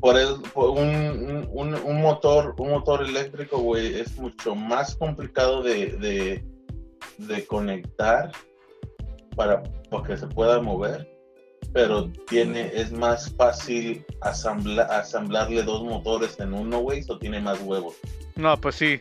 [0.00, 5.62] Por, el, por un, un, un, motor, un motor eléctrico, güey, es mucho más complicado
[5.62, 6.44] de, de,
[7.18, 8.32] de conectar
[9.36, 11.15] para, para que se pueda mover
[11.72, 17.60] pero tiene, es más fácil asambla, asamblarle dos motores en uno, güey, o tiene más
[17.60, 17.94] huevos.
[18.34, 19.00] No, pues sí.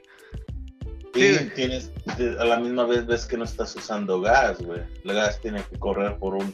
[1.15, 1.49] Y sí.
[1.55, 1.91] tienes,
[2.37, 4.81] a la misma vez ves que no estás usando gas, güey.
[5.03, 6.53] El gas tiene que correr por un,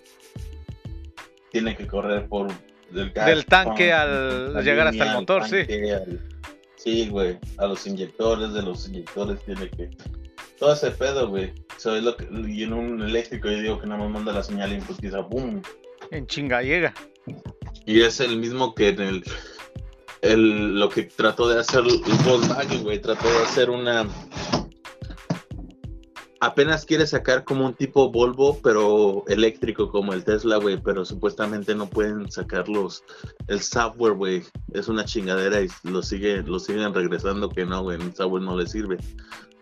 [1.51, 2.49] tiene que correr por
[2.91, 5.61] del, gas, del tanque al la llegar hasta el motor, sí.
[5.91, 6.19] Al,
[6.75, 9.89] sí, güey, a los inyectores, de los inyectores tiene que
[10.59, 11.51] todo ese pedo, güey.
[11.75, 14.43] Eso es lo que, y en un eléctrico yo digo que nada más manda la
[14.43, 15.63] señal impulsiva, boom,
[16.11, 16.93] en chinga llega.
[17.85, 19.23] Y es el mismo que en el,
[20.21, 24.07] el lo que trató de hacer el Volkswagen, güey, trató de hacer una
[26.41, 31.73] apenas quiere sacar como un tipo Volvo, pero eléctrico como el Tesla, güey, pero supuestamente
[31.75, 33.03] no pueden sacarlos
[33.47, 34.43] el software, güey,
[34.73, 38.57] es una chingadera y lo sigue lo siguen regresando que no, güey, el software no
[38.57, 38.97] le sirve.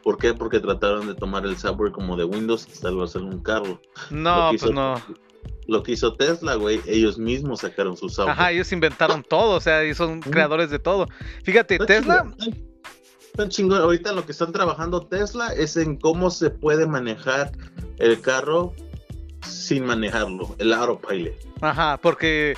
[0.04, 0.34] ¿Por qué?
[0.34, 3.80] Porque trataron de tomar el software como de Windows y salvarse en un carro.
[4.10, 4.96] No, pues no
[5.68, 8.34] lo que hizo Tesla, güey, ellos mismos sacaron sus autos.
[8.34, 11.08] Ajá, ellos inventaron todo, o sea, ellos son creadores de todo.
[11.44, 12.32] Fíjate, Tesla...
[13.48, 13.82] Chingón.
[13.82, 17.52] Ahorita lo que están trabajando Tesla es en cómo se puede manejar
[17.98, 18.74] el carro
[19.48, 21.34] sin manejarlo, el autopilot.
[21.62, 22.58] Ajá, porque...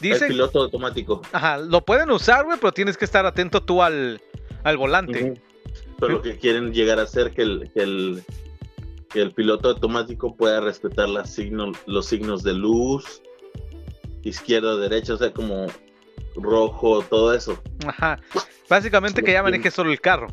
[0.00, 1.22] Dice, el piloto automático.
[1.30, 4.20] Ajá, lo pueden usar, güey, pero tienes que estar atento tú al,
[4.64, 5.40] al volante.
[6.00, 8.24] Pero lo que quieren llegar a hacer que el, que el,
[9.14, 13.22] que el piloto automático pueda respetar las signo, los signos de luz,
[14.24, 15.66] izquierda, derecha, o sea, como
[16.34, 17.62] rojo, todo eso.
[17.86, 18.18] Ajá.
[18.68, 20.26] Básicamente que ya maneje solo el carro.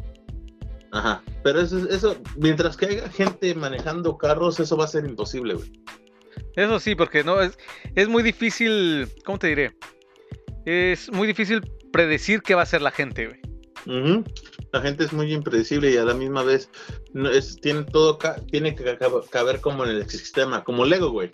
[0.91, 1.21] Ajá.
[1.43, 5.71] Pero eso, eso, mientras que haya gente manejando carros, eso va a ser imposible, güey.
[6.55, 7.59] Eso sí, porque no es,
[7.93, 9.77] es muy difícil, ¿cómo te diré?
[10.65, 11.61] Es muy difícil
[11.93, 13.41] predecir qué va a hacer la gente, güey.
[13.85, 14.23] Uh
[14.71, 16.69] la gente es muy impredecible y a la misma vez
[17.13, 18.17] no, es, tiene todo
[18.49, 18.97] tiene que
[19.29, 21.29] caber como en el sistema, como Lego, güey.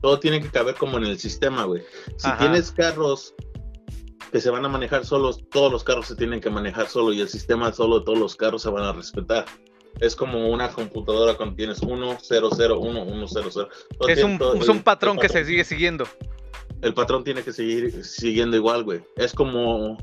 [0.00, 1.82] Todo tiene que caber como en el sistema, güey.
[2.16, 3.34] Si tienes carros
[4.32, 7.20] que se van a manejar solos, todos los carros se tienen que manejar solo y
[7.20, 9.44] el sistema solo, todos los carros se van a respetar.
[9.98, 13.68] Es como una computadora cuando tienes 1, 0, 0, 1, 1, 0, 0.
[14.08, 16.06] Es un, es un patrón que se sigue siguiendo.
[16.80, 19.02] El patrón tiene que seguir siguiendo igual, güey.
[19.16, 19.98] Es como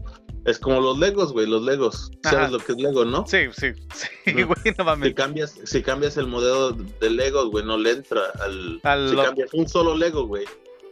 [0.48, 2.10] es como los Legos, güey, los Legos.
[2.24, 3.28] ¿Sabes lo que es Lego, no?
[3.28, 5.10] Sí, sí, sí, güey, no mames.
[5.10, 8.80] Si cambias, si cambias el modelo de Legos, güey, no le entra al...
[9.10, 10.46] si cambias un solo Lego, güey,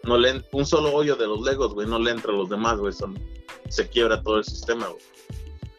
[0.04, 2.78] no le un solo hoyo de los Legos, güey, no le entra a los demás,
[2.78, 3.18] güey, son...
[3.70, 5.02] se quiebra todo el sistema, güey.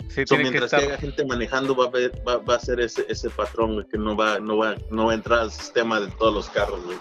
[0.08, 3.04] Sí, so, mientras que, haya gente manejando va a, ver, va, va a ser ese,
[3.10, 6.08] ese patrón, güey, que no va, no, va, no va a entrar al sistema de
[6.12, 6.96] todos los carros, güey.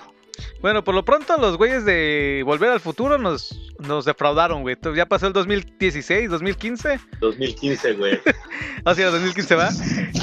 [0.65, 4.75] Bueno, por lo pronto los güeyes de Volver al Futuro nos, nos defraudaron, güey.
[4.95, 6.99] Ya pasó el 2016, 2015.
[7.19, 8.19] 2015, güey.
[8.84, 9.69] o sea, 2015 va.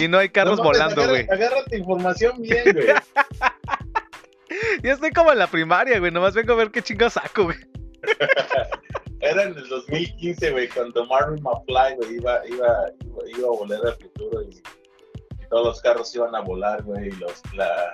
[0.00, 1.28] Y no hay carros volando, güey.
[1.31, 2.88] Agárrate información bien, güey.
[4.83, 6.11] Yo estoy como en la primaria, güey.
[6.11, 7.59] Nomás vengo a ver qué chingados saco, güey.
[9.20, 12.90] Era en el 2015, güey, cuando Marvin McFly, güey, iba, iba,
[13.28, 17.12] iba, a volar al futuro y, y, todos los carros iban a volar, güey, y
[17.12, 17.92] los, la,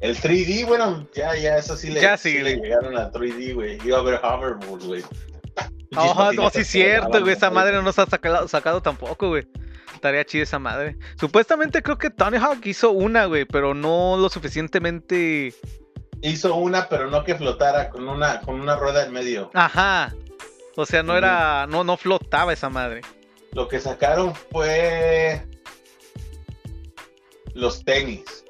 [0.00, 3.54] el 3D, bueno, ya, ya, eso sí le, ya, sí, sí le llegaron al 3D,
[3.54, 3.78] güey.
[3.84, 5.02] Iba a ver hoverboard, güey.
[5.96, 7.32] Oh, no, sí es cierto, güey.
[7.32, 9.48] Esa madre no nos ha sacado, sacado tampoco, güey.
[9.94, 10.98] Estaría chida esa madre.
[11.18, 15.54] Supuestamente creo que Tony Hawk hizo una, güey, pero no lo suficientemente.
[16.20, 19.50] Hizo una, pero no que flotara con una, con una rueda en medio.
[19.54, 20.14] Ajá.
[20.76, 21.66] O sea, no era.
[21.66, 23.00] No, no flotaba esa madre.
[23.52, 25.42] Lo que sacaron fue.
[27.54, 28.44] Los tenis.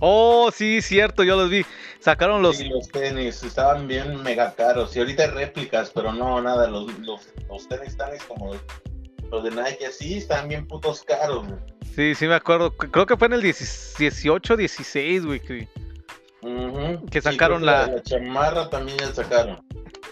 [0.00, 1.64] Oh, sí, cierto, yo los vi.
[2.00, 2.56] Sacaron los.
[2.56, 4.96] Sí, los tenis, estaban bien mega caros.
[4.96, 6.66] Y ahorita hay réplicas, pero no, nada.
[6.66, 8.52] Los, los, los tenis tenis como
[9.30, 11.60] los de Nike, así, están bien putos caros, güey.
[11.94, 12.74] Sí, sí, me acuerdo.
[12.76, 15.40] Creo que fue en el 18, 16, güey.
[17.10, 17.86] Que sacaron la...
[17.86, 18.02] la...
[18.02, 19.62] chamarra también ya sacaron.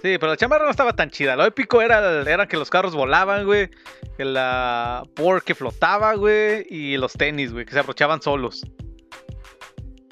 [0.02, 1.34] Sí, pero la chamarra no estaba tan chida.
[1.34, 3.70] Lo épico era, era que los carros volaban, güey.
[4.16, 6.66] Que la por que flotaba, güey.
[6.68, 8.64] Y los tenis, güey, que se abrochaban solos.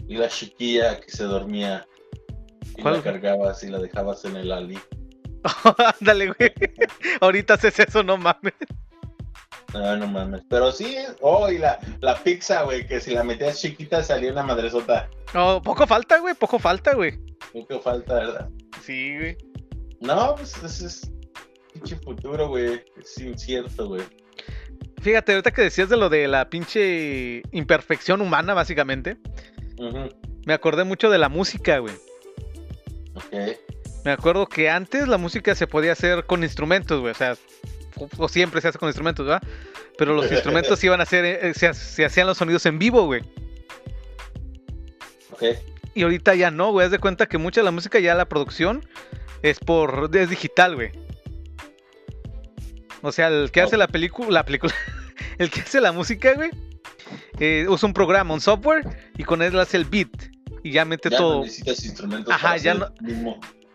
[0.08, 1.86] Y la chiquilla que se dormía.
[2.76, 4.78] Y la cargabas y la dejabas en el ali.
[6.00, 6.52] Ándale, güey.
[7.20, 8.54] Ahorita haces eso, no mames.
[9.72, 10.42] No, no mames.
[10.48, 14.42] Pero sí, oh, y la, la pizza, güey, que si la metías chiquita salía una
[14.42, 15.08] madresota.
[15.34, 17.18] No, poco falta, güey, poco falta, güey.
[17.52, 18.48] Poco falta, ¿verdad?
[18.82, 19.36] Sí, güey.
[20.00, 21.10] No, pues ese es
[21.72, 22.82] pinche futuro, güey.
[23.00, 24.02] Es incierto, güey.
[25.00, 29.18] Fíjate, ahorita que decías de lo de la pinche imperfección humana, básicamente.
[30.46, 31.94] Me acordé mucho de la música, güey.
[33.14, 33.34] Ok.
[34.04, 37.10] Me acuerdo que antes la música se podía hacer con instrumentos, güey.
[37.10, 37.36] O sea,
[38.16, 39.42] o siempre se hace con instrumentos, ¿verdad?
[39.98, 43.22] Pero los instrumentos iban a hacer, eh, se, hacían los sonidos en vivo, güey.
[45.32, 45.42] Ok.
[45.94, 46.86] Y ahorita ya no, güey.
[46.86, 48.86] Haz de cuenta que mucha de la música ya la producción
[49.42, 50.92] es por es digital, güey.
[53.02, 54.74] O sea, el que hace la película, la película,
[55.38, 56.50] el que hace la música, güey,
[57.38, 58.84] eh, usa un programa, un software
[59.16, 60.10] y con él hace el beat
[60.62, 61.34] y ya mete ya todo.
[61.36, 62.88] No necesitas instrumentos Ajá, ya no...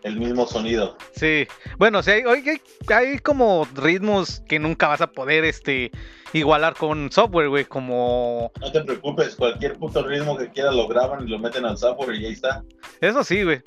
[0.02, 0.96] el, mismo, sonido.
[1.14, 1.46] Sí,
[1.78, 5.90] bueno, o sea, hay, hay, como ritmos que nunca vas a poder este
[6.32, 8.52] igualar con software, güey, como.
[8.60, 12.14] No te preocupes, cualquier puto ritmo que quieras lo graban y lo meten al software
[12.16, 12.62] y ahí está.
[13.00, 13.62] Eso sí, güey.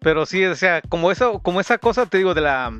[0.00, 2.72] Pero sí, o sea, como esa, como esa cosa, te digo, de la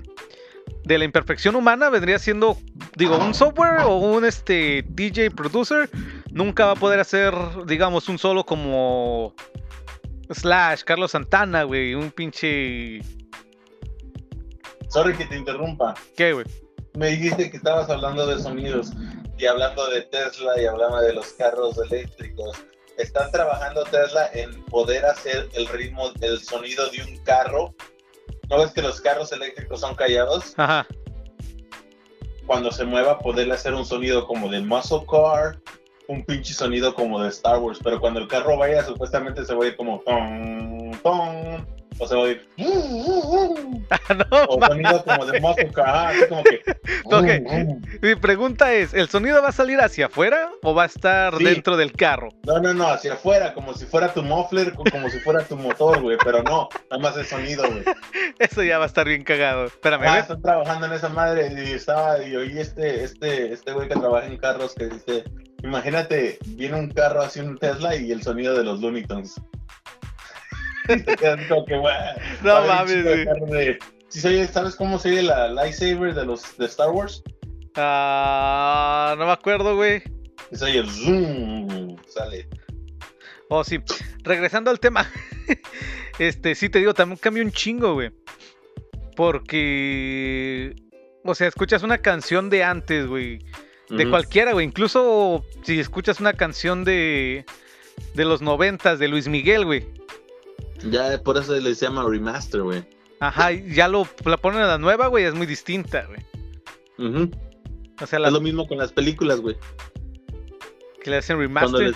[0.90, 2.58] de la imperfección humana vendría siendo,
[2.96, 5.88] digo, un software o un este DJ producer
[6.32, 7.32] nunca va a poder hacer,
[7.66, 9.32] digamos, un solo como
[10.30, 13.00] Slash, Carlos Santana, güey, un pinche
[14.88, 15.94] Sorry que te interrumpa.
[16.16, 16.46] ¿Qué, güey?
[16.94, 18.92] Me dijiste que estabas hablando de sonidos
[19.38, 22.58] y hablando de Tesla y hablaba de los carros eléctricos
[22.96, 27.74] están trabajando Tesla en poder hacer el ritmo, el sonido de un carro.
[28.50, 30.54] ¿No ves que los carros eléctricos son callados?
[30.56, 30.86] Ajá.
[32.46, 35.60] Cuando se mueva, poderle hacer un sonido como de muscle car,
[36.08, 37.78] un pinche sonido como de Star Wars.
[37.82, 40.02] Pero cuando el carro vaya, supuestamente se va a ir como
[42.00, 42.48] o se va a ir.
[44.30, 46.60] o sonido como de música, así como que.
[47.12, 47.42] Okay.
[48.02, 51.76] Mi pregunta es: ¿el sonido va a salir hacia afuera o va a estar dentro
[51.76, 52.28] del carro?
[52.44, 56.00] No, no, no, hacia afuera, como si fuera tu muffler, como si fuera tu motor,
[56.00, 56.16] güey.
[56.22, 57.82] Pero no, nada más el sonido, güey.
[58.38, 59.64] Eso ya va a estar bien cagado.
[59.64, 63.88] Espérame, ah, están trabajando en esa madre y estaba, y oí este, este, este güey
[63.88, 65.24] que trabaja en carros que dice.
[65.62, 69.34] Imagínate, viene un carro así un Tesla y el sonido de los Looney Tunes.
[72.42, 73.78] no mames,
[74.52, 77.22] ¿Sabes cómo se oye la lightsaber de los de Star Wars?
[77.76, 80.02] Ah, no me acuerdo, güey.
[80.52, 82.48] Se oye el zoom, sale.
[83.48, 83.78] Oh, sí.
[84.22, 85.08] Regresando al tema.
[86.18, 88.10] este, sí te digo, también cambia un chingo, güey.
[89.16, 90.74] Porque.
[91.24, 93.44] O sea, escuchas una canción de antes, güey.
[93.88, 94.66] De cualquiera, güey.
[94.66, 97.44] Incluso si escuchas una canción de.
[98.14, 99.86] De los noventas, de Luis Miguel, güey.
[100.84, 102.84] Ya por eso le llama remaster, güey.
[103.20, 106.20] Ajá, ya lo la ponen a la nueva, güey, es muy distinta, güey.
[108.02, 109.56] O sea, Es lo mismo con las películas, güey.
[111.02, 111.94] Que le hacen remaster.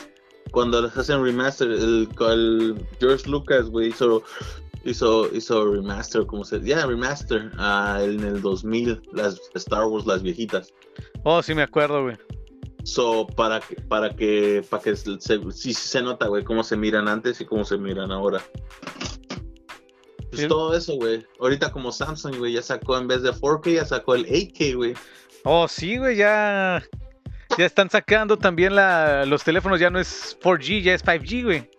[0.51, 2.09] Cuando les, hacen remaster, el,
[3.01, 4.23] George Lucas, güey, hizo,
[4.85, 10.23] hizo, hizo remaster, como se Ya, remaster, uh, en el 2000, las Star Wars, las
[10.23, 10.73] viejitas.
[11.25, 12.17] Oh, sí me acuerdo, güey.
[12.85, 15.19] So, para que, para que, para que se,
[15.51, 18.43] sí se nota, güey, cómo se miran antes y cómo se miran ahora.
[20.31, 21.25] Pues todo eso, güey.
[21.41, 24.95] Ahorita como Samsung, güey, ya sacó en vez de 4K, ya sacó el 8K, güey.
[25.45, 26.83] Oh, sí, güey, ya.
[27.57, 31.71] Ya están sacando también la, los teléfonos, ya no es 4G, ya es 5G, güey.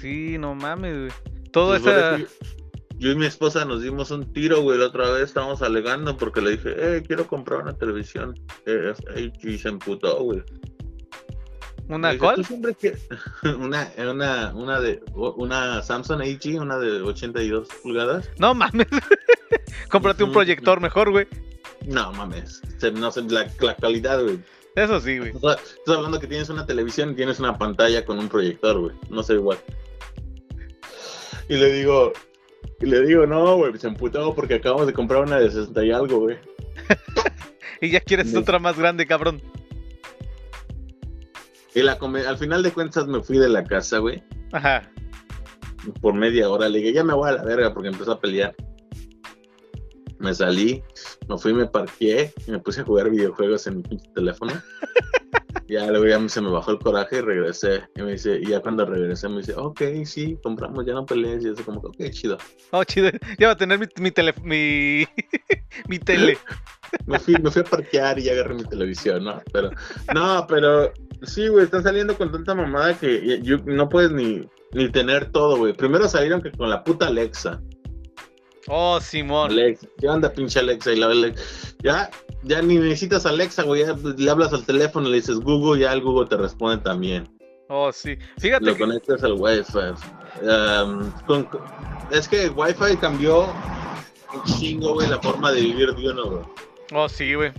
[0.00, 1.10] Sí, no mames, güey.
[1.50, 1.90] Todo eso
[2.98, 6.40] yo y mi esposa nos dimos un tiro, güey, la otra vez estábamos alegando porque
[6.40, 8.34] le dije, eh, quiero comprar una televisión.
[8.66, 8.92] Eh,
[9.42, 10.42] y se emputó, güey.
[11.88, 12.44] ¿Una cuál?
[13.58, 18.28] una, una, una de una Samsung AG, una de 82 pulgadas.
[18.38, 18.88] No mames.
[19.90, 21.26] Cómprate un proyector mejor, güey.
[21.86, 22.60] No mames.
[22.94, 24.40] no sé, la, calidad, güey.
[24.74, 25.30] Eso sí, güey.
[25.30, 28.96] Estás hablando que tienes una televisión y tienes una pantalla con un proyector, güey.
[29.08, 29.58] No sé igual.
[31.48, 32.12] Y le digo,
[32.80, 35.90] y le digo, no, güey, se emputó porque acabamos de comprar una de 60 y
[35.90, 36.38] algo, güey.
[37.80, 39.42] y ya quieres otra más grande, cabrón.
[41.74, 41.98] Y la
[42.28, 44.22] al final de cuentas me fui de la casa, güey.
[44.52, 44.90] Ajá.
[46.00, 48.54] Por media hora le dije, ya me voy a la verga porque empezó a pelear.
[50.18, 50.82] Me salí,
[51.28, 54.52] me fui, me parqué y me puse a jugar videojuegos en mi teléfono.
[55.68, 57.82] Ya luego ya se me bajó el coraje y regresé.
[57.96, 61.44] Y me dice, y ya cuando regresé me dice, ok, sí, compramos, ya no pelees.
[61.44, 62.38] Y yo como, ok, chido.
[62.70, 63.10] Oh, chido.
[63.38, 65.06] Ya va a tener mi, mi, tele, mi,
[65.88, 66.38] mi tele.
[67.06, 69.42] me, fui, me fui a parquear y ya agarré mi televisión, ¿no?
[69.52, 69.70] Pero,
[70.14, 70.92] no, pero
[71.22, 75.58] sí, güey, están saliendo con tanta mamada que yo, no puedes ni, ni tener todo,
[75.58, 75.72] güey.
[75.72, 77.60] Primero salieron que con la puta Alexa.
[78.68, 79.50] Oh, Simón.
[79.50, 79.86] Alexa.
[79.98, 80.92] ¿Qué onda, pinche Alexa?
[80.92, 81.08] Y la
[81.82, 82.10] Ya,
[82.42, 83.84] ya ni necesitas Alexa, güey.
[83.84, 87.28] Ya le hablas al teléfono, le dices Google, ya el Google te responde también.
[87.68, 88.16] Oh, sí.
[88.38, 88.64] Fíjate.
[88.64, 89.94] Lo conectas al Wi-Fi.
[92.10, 93.46] es que el Wi-Fi cambió
[94.34, 96.42] un chingo, güey, la forma de vivir de uno, güey.
[96.94, 97.52] Oh, sí, güey.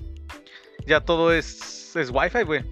[0.87, 2.63] Ya todo es, es Wi-Fi, güey.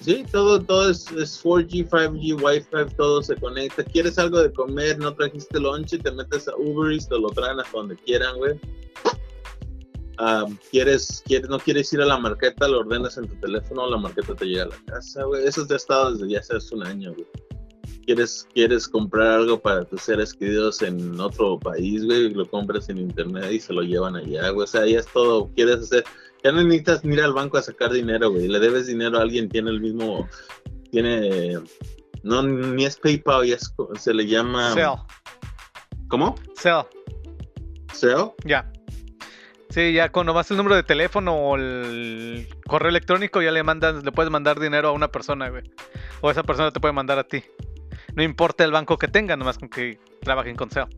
[0.00, 3.84] Sí, todo, todo es, 4G, 5G, Wi-Fi, todo se conecta.
[3.84, 4.98] ¿Quieres algo de comer?
[4.98, 8.38] No trajiste lunch y te metes a Uber y te lo traen hasta donde quieran,
[8.38, 8.58] güey.
[10.70, 14.34] ¿Quieres, quieres, no quieres ir a la marqueta, lo ordenas en tu teléfono, la marqueta
[14.34, 15.46] te llega a la casa, güey.
[15.46, 17.26] Eso ya ha estado desde ya hace un año, güey.
[18.04, 22.98] ¿Quieres, quieres comprar algo para tus seres queridos en otro país, güey, lo compras en
[22.98, 24.64] internet y se lo llevan allá, güey.
[24.64, 25.50] O sea, ya es todo.
[25.54, 26.04] Quieres hacer
[26.42, 28.48] ya no necesitas ir al banco a sacar dinero, güey.
[28.48, 30.28] Le debes dinero a alguien, tiene el mismo.
[30.90, 31.58] Tiene.
[32.22, 33.58] No, ni es PayPal, ya
[33.98, 34.72] se le llama.
[34.72, 34.94] Sell.
[36.08, 36.34] ¿Cómo?
[36.54, 36.82] Sell.
[37.92, 38.30] ¿Sell?
[38.44, 38.70] Ya.
[39.70, 44.02] Sí, ya cuando vas el número de teléfono o el correo electrónico, ya le mandas,
[44.02, 45.62] le puedes mandar dinero a una persona, güey.
[46.20, 47.44] O esa persona te puede mandar a ti.
[48.16, 50.88] No importa el banco que tenga, nomás con que trabajen con SEO.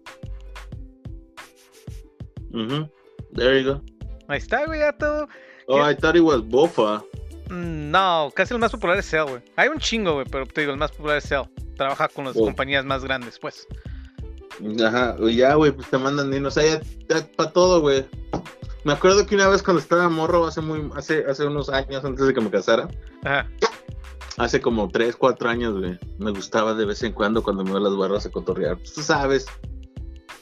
[2.51, 2.91] Mhm.
[3.35, 3.83] There you go.
[4.29, 5.29] Ahí está, güey, ya todo.
[5.67, 7.03] Oh, I thought it was Bofa.
[7.51, 9.43] Mm, no, casi el más popular es Cell, güey.
[9.57, 11.43] Hay un chingo, güey, pero te digo, el más popular es Cell.
[11.77, 12.41] Trabaja con las oh.
[12.41, 13.67] compañías más grandes, pues.
[14.83, 16.49] Ajá, ya, güey, pues te mandan dinero.
[16.49, 18.05] O sea, ya, ya para todo, güey.
[18.85, 22.27] Me acuerdo que una vez cuando estaba morro, hace muy, hace, hace unos años antes
[22.27, 22.89] de que me casara.
[23.25, 23.49] Ajá.
[24.39, 25.99] Hace como 3, 4 años, güey.
[26.19, 28.77] Me gustaba de vez en cuando cuando me iba a las barras a cotorrear.
[28.79, 29.47] Pues, tú sabes,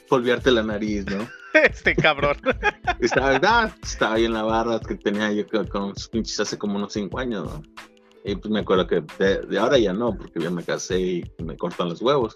[0.09, 1.27] polviarte la nariz, ¿no?
[1.53, 2.37] este cabrón.
[2.99, 6.77] estaba, ah, estaba ahí en la barra que tenía yo con sus pinches hace como
[6.77, 7.61] unos 5 años, ¿no?
[8.23, 11.57] Y pues me acuerdo que de, ahora ya no, porque ya me casé y me
[11.57, 12.35] cortan los huevos.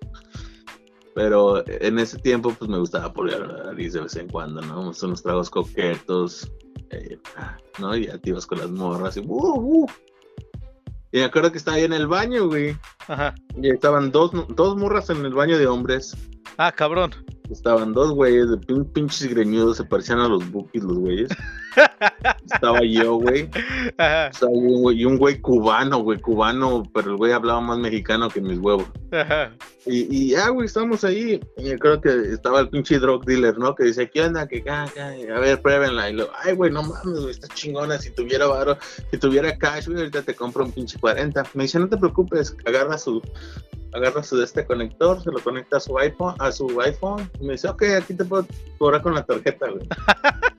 [1.15, 4.93] Pero en ese tiempo, pues me gustaba poner la nariz de vez en cuando, ¿no?
[4.93, 6.51] Son unos tragos coquetos,
[6.91, 7.17] eh,
[7.79, 7.95] ¿no?
[7.95, 9.87] Y activas con las morras y uh, uh.
[11.13, 12.75] Y me acuerdo que estaba ahí en el baño, güey.
[13.07, 13.33] Ajá.
[13.55, 16.17] Y estaban dos, dos morras en el baño de hombres.
[16.57, 17.11] Ah, cabrón.
[17.49, 21.29] Estaban dos güeyes de pinches greñudos, se parecían a los bookies los güeyes.
[22.51, 23.49] Estaba yo, güey.
[23.97, 28.29] Estaba un güey, y un güey cubano, güey, cubano, pero el güey hablaba más mexicano
[28.29, 28.87] que mis huevos.
[29.85, 31.39] Y, y ya, güey, estábamos ahí.
[31.57, 33.75] Y creo que estaba el pinche drug dealer, ¿no?
[33.75, 34.47] Que dice, ¿qué onda?
[34.47, 36.09] Que a ver, pruébenla.
[36.09, 37.99] Y lo, ay, güey, no mames, güey, está chingona.
[37.99, 38.77] Si tuviera varo,
[39.11, 41.43] si tuviera cash, güey, ahorita te compro un pinche 40.
[41.53, 43.21] Me dice, no te preocupes, agarra su,
[43.95, 47.45] agarra su de este conector, se lo conecta a su iPhone, a su iPhone, y
[47.45, 48.45] me dice, ok, aquí te puedo
[48.77, 49.87] cobrar con la tarjeta, güey.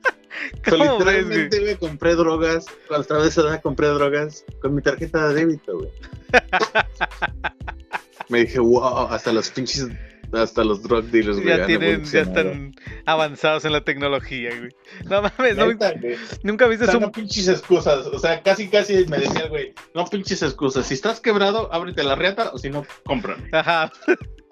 [0.64, 5.78] literalmente me compré drogas, a través de esa compré drogas con mi tarjeta de débito,
[5.78, 5.90] güey.
[8.28, 9.88] me dije, wow, hasta los pinches
[10.32, 11.56] hasta los drug dealers, güey.
[11.56, 12.74] Ya, tienen, ya están
[13.06, 14.70] avanzados en la tecnología, güey.
[15.04, 15.66] No mames, no,
[16.42, 18.06] nunca viste o No pinches excusas.
[18.06, 20.86] O sea, casi, casi me decía, güey, no pinches excusas.
[20.86, 23.48] Si estás quebrado, ábrete la riata o si no, cómprame.
[23.52, 23.92] Ajá.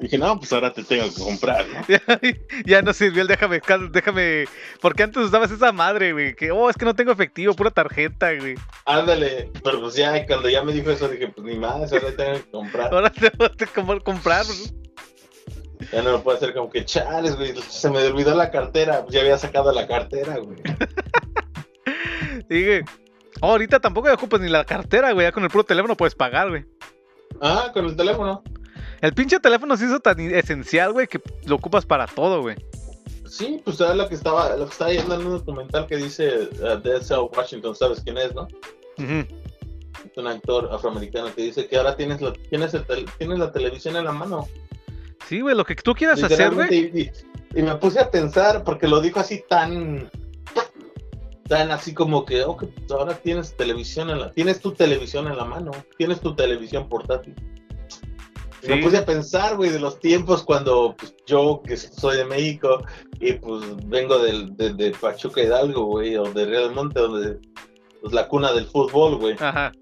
[0.00, 2.28] Dije, no, pues ahora te tengo que comprar, ¿no?
[2.66, 3.60] ya, no sirvió el déjame,
[3.90, 4.44] déjame.
[4.80, 6.34] Porque antes usabas esa madre, güey.
[6.34, 8.56] Que, oh, es que no tengo efectivo, pura tarjeta, güey.
[8.86, 12.34] Ándale, pero pues ya, cuando ya me dijo eso, dije, pues ni más, ahora tengo
[12.34, 12.92] que comprar.
[12.92, 14.44] ahora tengo que comprar.
[15.92, 17.54] Ya no lo puedo hacer como que chales, güey.
[17.68, 19.02] Se me olvidó la cartera.
[19.02, 20.58] Pues ya había sacado la cartera, güey.
[22.48, 22.84] Dije,
[23.40, 25.26] oh, ahorita tampoco me ocupas ni la cartera, güey.
[25.26, 26.64] Ya con el puro teléfono puedes pagar, güey.
[27.40, 28.42] Ah, con el teléfono.
[29.00, 32.56] El pinche teléfono se hizo tan esencial, güey, que lo ocupas para todo, güey.
[33.28, 36.48] Sí, pues era lo que estaba, lo que estaba viendo en un documental que dice
[36.60, 38.46] uh, Denzel Washington, ¿sabes quién es, no?
[38.96, 42.76] Es un actor afroamericano que dice que ahora tienes, tienes,
[43.18, 44.48] tienes la televisión en la mano.
[45.28, 47.10] Sí, güey, lo que tú quieras hacer, güey.
[47.54, 50.10] Y, me puse a pensar, porque lo dijo así tan.
[51.48, 54.32] Tan así como que, ok, pues ahora tienes televisión en la.
[54.32, 55.72] Tienes tu televisión en la mano.
[55.98, 57.34] Tienes tu televisión portátil.
[58.66, 62.82] Me puse a pensar, güey, de los tiempos cuando pues, yo, que soy de México,
[63.20, 67.38] y pues vengo de, de Pachuca Hidalgo, güey, o de Real Monte, donde.
[68.00, 69.36] Pues la cuna del fútbol, güey.
[69.38, 69.72] Ajá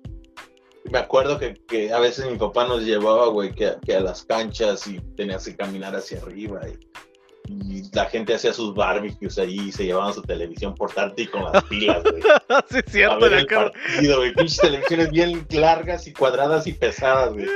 [0.90, 5.00] me acuerdo que, a veces mi papá nos llevaba, güey, que, a las canchas y
[5.16, 9.84] tenías que caminar hacia arriba y, y la gente hacía sus barbecues ahí y se
[9.84, 12.22] llevaban su televisión portátil con las pilas, güey.
[12.70, 14.34] sí, es cierto, a ver el partido, güey.
[14.34, 17.46] Pinches televisiones bien largas y cuadradas y pesadas, güey.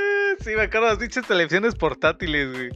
[0.40, 2.70] Sí, me acuerdo de las pinches televisiones portátiles, güey.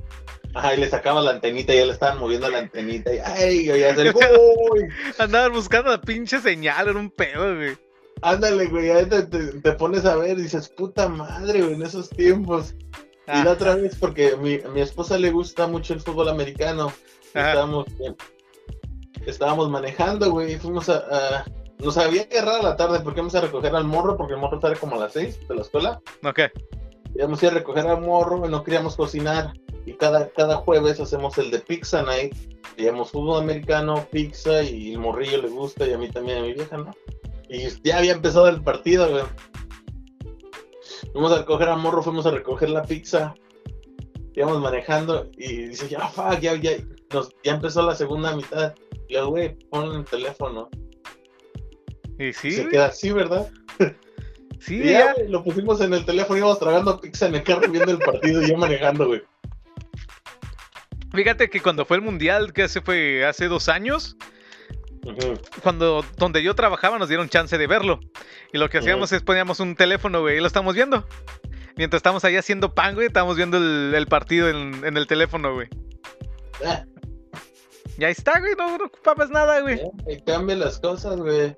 [0.54, 3.70] Ajá, y le sacaban la antenita y ya le estaban moviendo la antenita y ¡ay!
[3.70, 4.12] Y ya se
[5.18, 7.76] Andaban buscando la pinche señal, en un pedo, güey.
[8.22, 12.10] Ándale, güey, ahí te, te, pones a ver y dices, puta madre, güey, en esos
[12.10, 12.74] tiempos.
[13.26, 16.92] Y la otra vez, porque mi, a mi esposa le gusta mucho el fútbol americano.
[17.28, 17.86] Estábamos,
[19.24, 21.44] estábamos manejando, güey, y fuimos a,
[21.78, 24.60] Nos había que a la tarde porque íbamos a recoger al morro, porque el morro
[24.60, 26.00] sale como a las seis de la escuela.
[26.24, 26.40] Ok.
[27.14, 29.52] Íbamos a ir a recoger al morro y no queríamos cocinar.
[29.86, 32.34] Y cada, cada jueves hacemos el de Pizza Night.
[32.76, 36.52] Llevamos fútbol americano, pizza y el morrillo le gusta y a mí también, a mi
[36.52, 36.92] vieja, ¿no?
[37.50, 39.24] Y ya había empezado el partido, güey.
[41.12, 43.34] Fuimos a recoger a Morro, fuimos a recoger la pizza.
[44.34, 46.76] Íbamos manejando y dice, ya, fuck, ya, ya,
[47.42, 48.74] ya empezó la segunda mitad.
[49.08, 50.70] Y yo, güey, pon el teléfono.
[52.20, 52.52] Y sí.
[52.52, 53.50] se queda así, ¿verdad?
[54.60, 57.98] Sí, ya, lo pusimos en el teléfono, íbamos tragando pizza en el carro viendo el
[57.98, 59.22] partido y yo manejando, güey.
[61.14, 64.18] Fíjate que cuando fue el mundial, que se fue hace dos años,
[65.62, 68.00] cuando donde yo trabajaba nos dieron chance de verlo.
[68.52, 71.06] Y lo que hacíamos es poníamos un teléfono, güey, y lo estamos viendo.
[71.76, 75.68] Mientras estamos ahí haciendo pan, güey, estamos viendo el, partido en, el teléfono, güey.
[76.64, 76.84] Ah.
[77.96, 79.80] Y ahí está, güey, no, ocupabas nada, güey.
[80.26, 81.56] cambia las cosas, güey.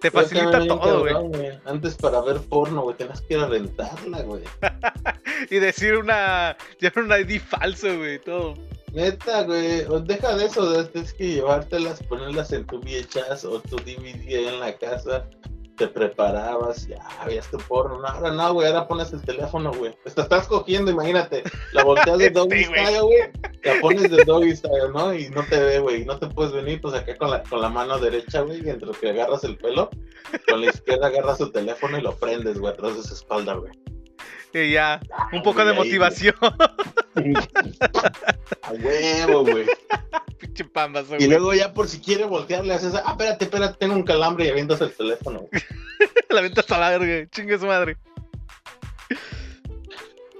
[0.00, 1.60] Te facilita todo, güey.
[1.66, 4.42] Antes para ver porno, güey, tenías que ir a rentarla, güey.
[5.50, 6.56] y decir una.
[6.80, 8.54] Ya un ID falso, güey, todo.
[8.92, 14.48] Neta, güey, deja de eso, tienes que llevártelas, ponerlas en tu VHS o tu DVD
[14.48, 15.26] en la casa,
[15.76, 19.94] te preparabas, ya habías tu porno, no, ahora no, güey, ahora pones el teléfono, güey,
[20.04, 23.20] te estás cogiendo, imagínate, la volteas de doggy style, güey,
[23.62, 25.14] la pones de doggy style, ¿no?
[25.14, 27.68] Y no te ve, güey, no te puedes venir, pues acá con la, con la
[27.68, 29.88] mano derecha, güey, y entre que agarras el pelo,
[30.48, 33.72] con la izquierda agarras tu teléfono y lo prendes, güey, atrás de su espalda, güey.
[34.52, 35.00] Y ya,
[35.32, 36.34] un poco de motivación.
[38.62, 39.66] A huevo, güey.
[40.38, 44.02] Pinche pambas, Y luego ya por si quiere voltearle haces, ah, espérate, espérate, tengo un
[44.02, 45.46] calambre y avientas el teléfono.
[46.30, 47.96] la avientas a la verga, chingue su madre.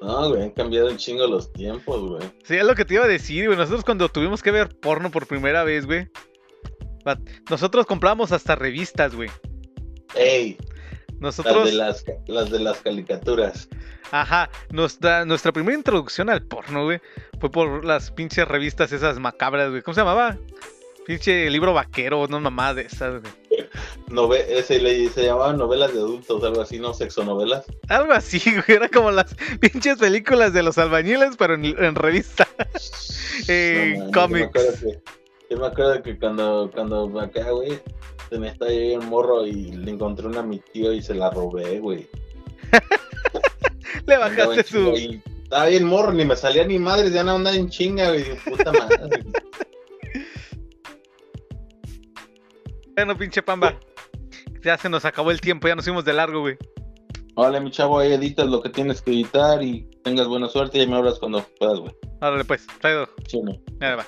[0.01, 2.23] No, güey, han cambiado un chingo los tiempos, güey.
[2.45, 3.59] Sí, es lo que te iba a decir, güey.
[3.59, 6.09] Nosotros cuando tuvimos que ver porno por primera vez, güey.
[7.51, 9.31] Nosotros compramos hasta revistas, güey.
[10.15, 10.57] Ey.
[11.21, 11.73] Nosotros...
[11.73, 13.69] Las de las, las de las caricaturas.
[14.11, 17.01] Ajá, nuestra, nuestra primera introducción al porno, güey,
[17.39, 19.83] fue por las pinches revistas esas macabras, güey.
[19.83, 20.37] ¿Cómo se llamaba?
[21.07, 23.33] Pinche libro vaquero, no mamá de esas, güey.
[24.09, 26.93] Nove ese le, se llamaba novelas de adultos, algo así, ¿no?
[26.93, 27.65] Sexonovelas.
[27.89, 28.77] Algo así, güey.
[28.77, 32.49] Era como las pinches películas de los albañiles, pero en, revista.
[33.49, 34.85] eh, cómics.
[35.51, 37.81] Yo me acuerdo que cuando, cuando acá, güey,
[38.29, 41.13] se me está ahí el morro y le encontré una a mi tío y se
[41.13, 42.09] la robé, güey.
[44.07, 45.21] Le bajaste su.
[45.43, 48.39] estaba bien morro, ni me salía ni madres, ya no andaba en chinga, güey.
[48.49, 49.25] Puta madre.
[52.95, 53.77] bueno, pinche pamba.
[54.63, 56.57] Ya se nos acabó el tiempo, ya nos fuimos de largo, güey.
[57.35, 60.87] Vale, mi chavo, ahí editas lo que tienes que editar y tengas buena suerte y
[60.87, 61.93] me hablas cuando puedas, güey.
[62.21, 63.09] Árale, pues, traído.
[63.27, 63.59] Sí, no.
[63.81, 64.07] Ya va.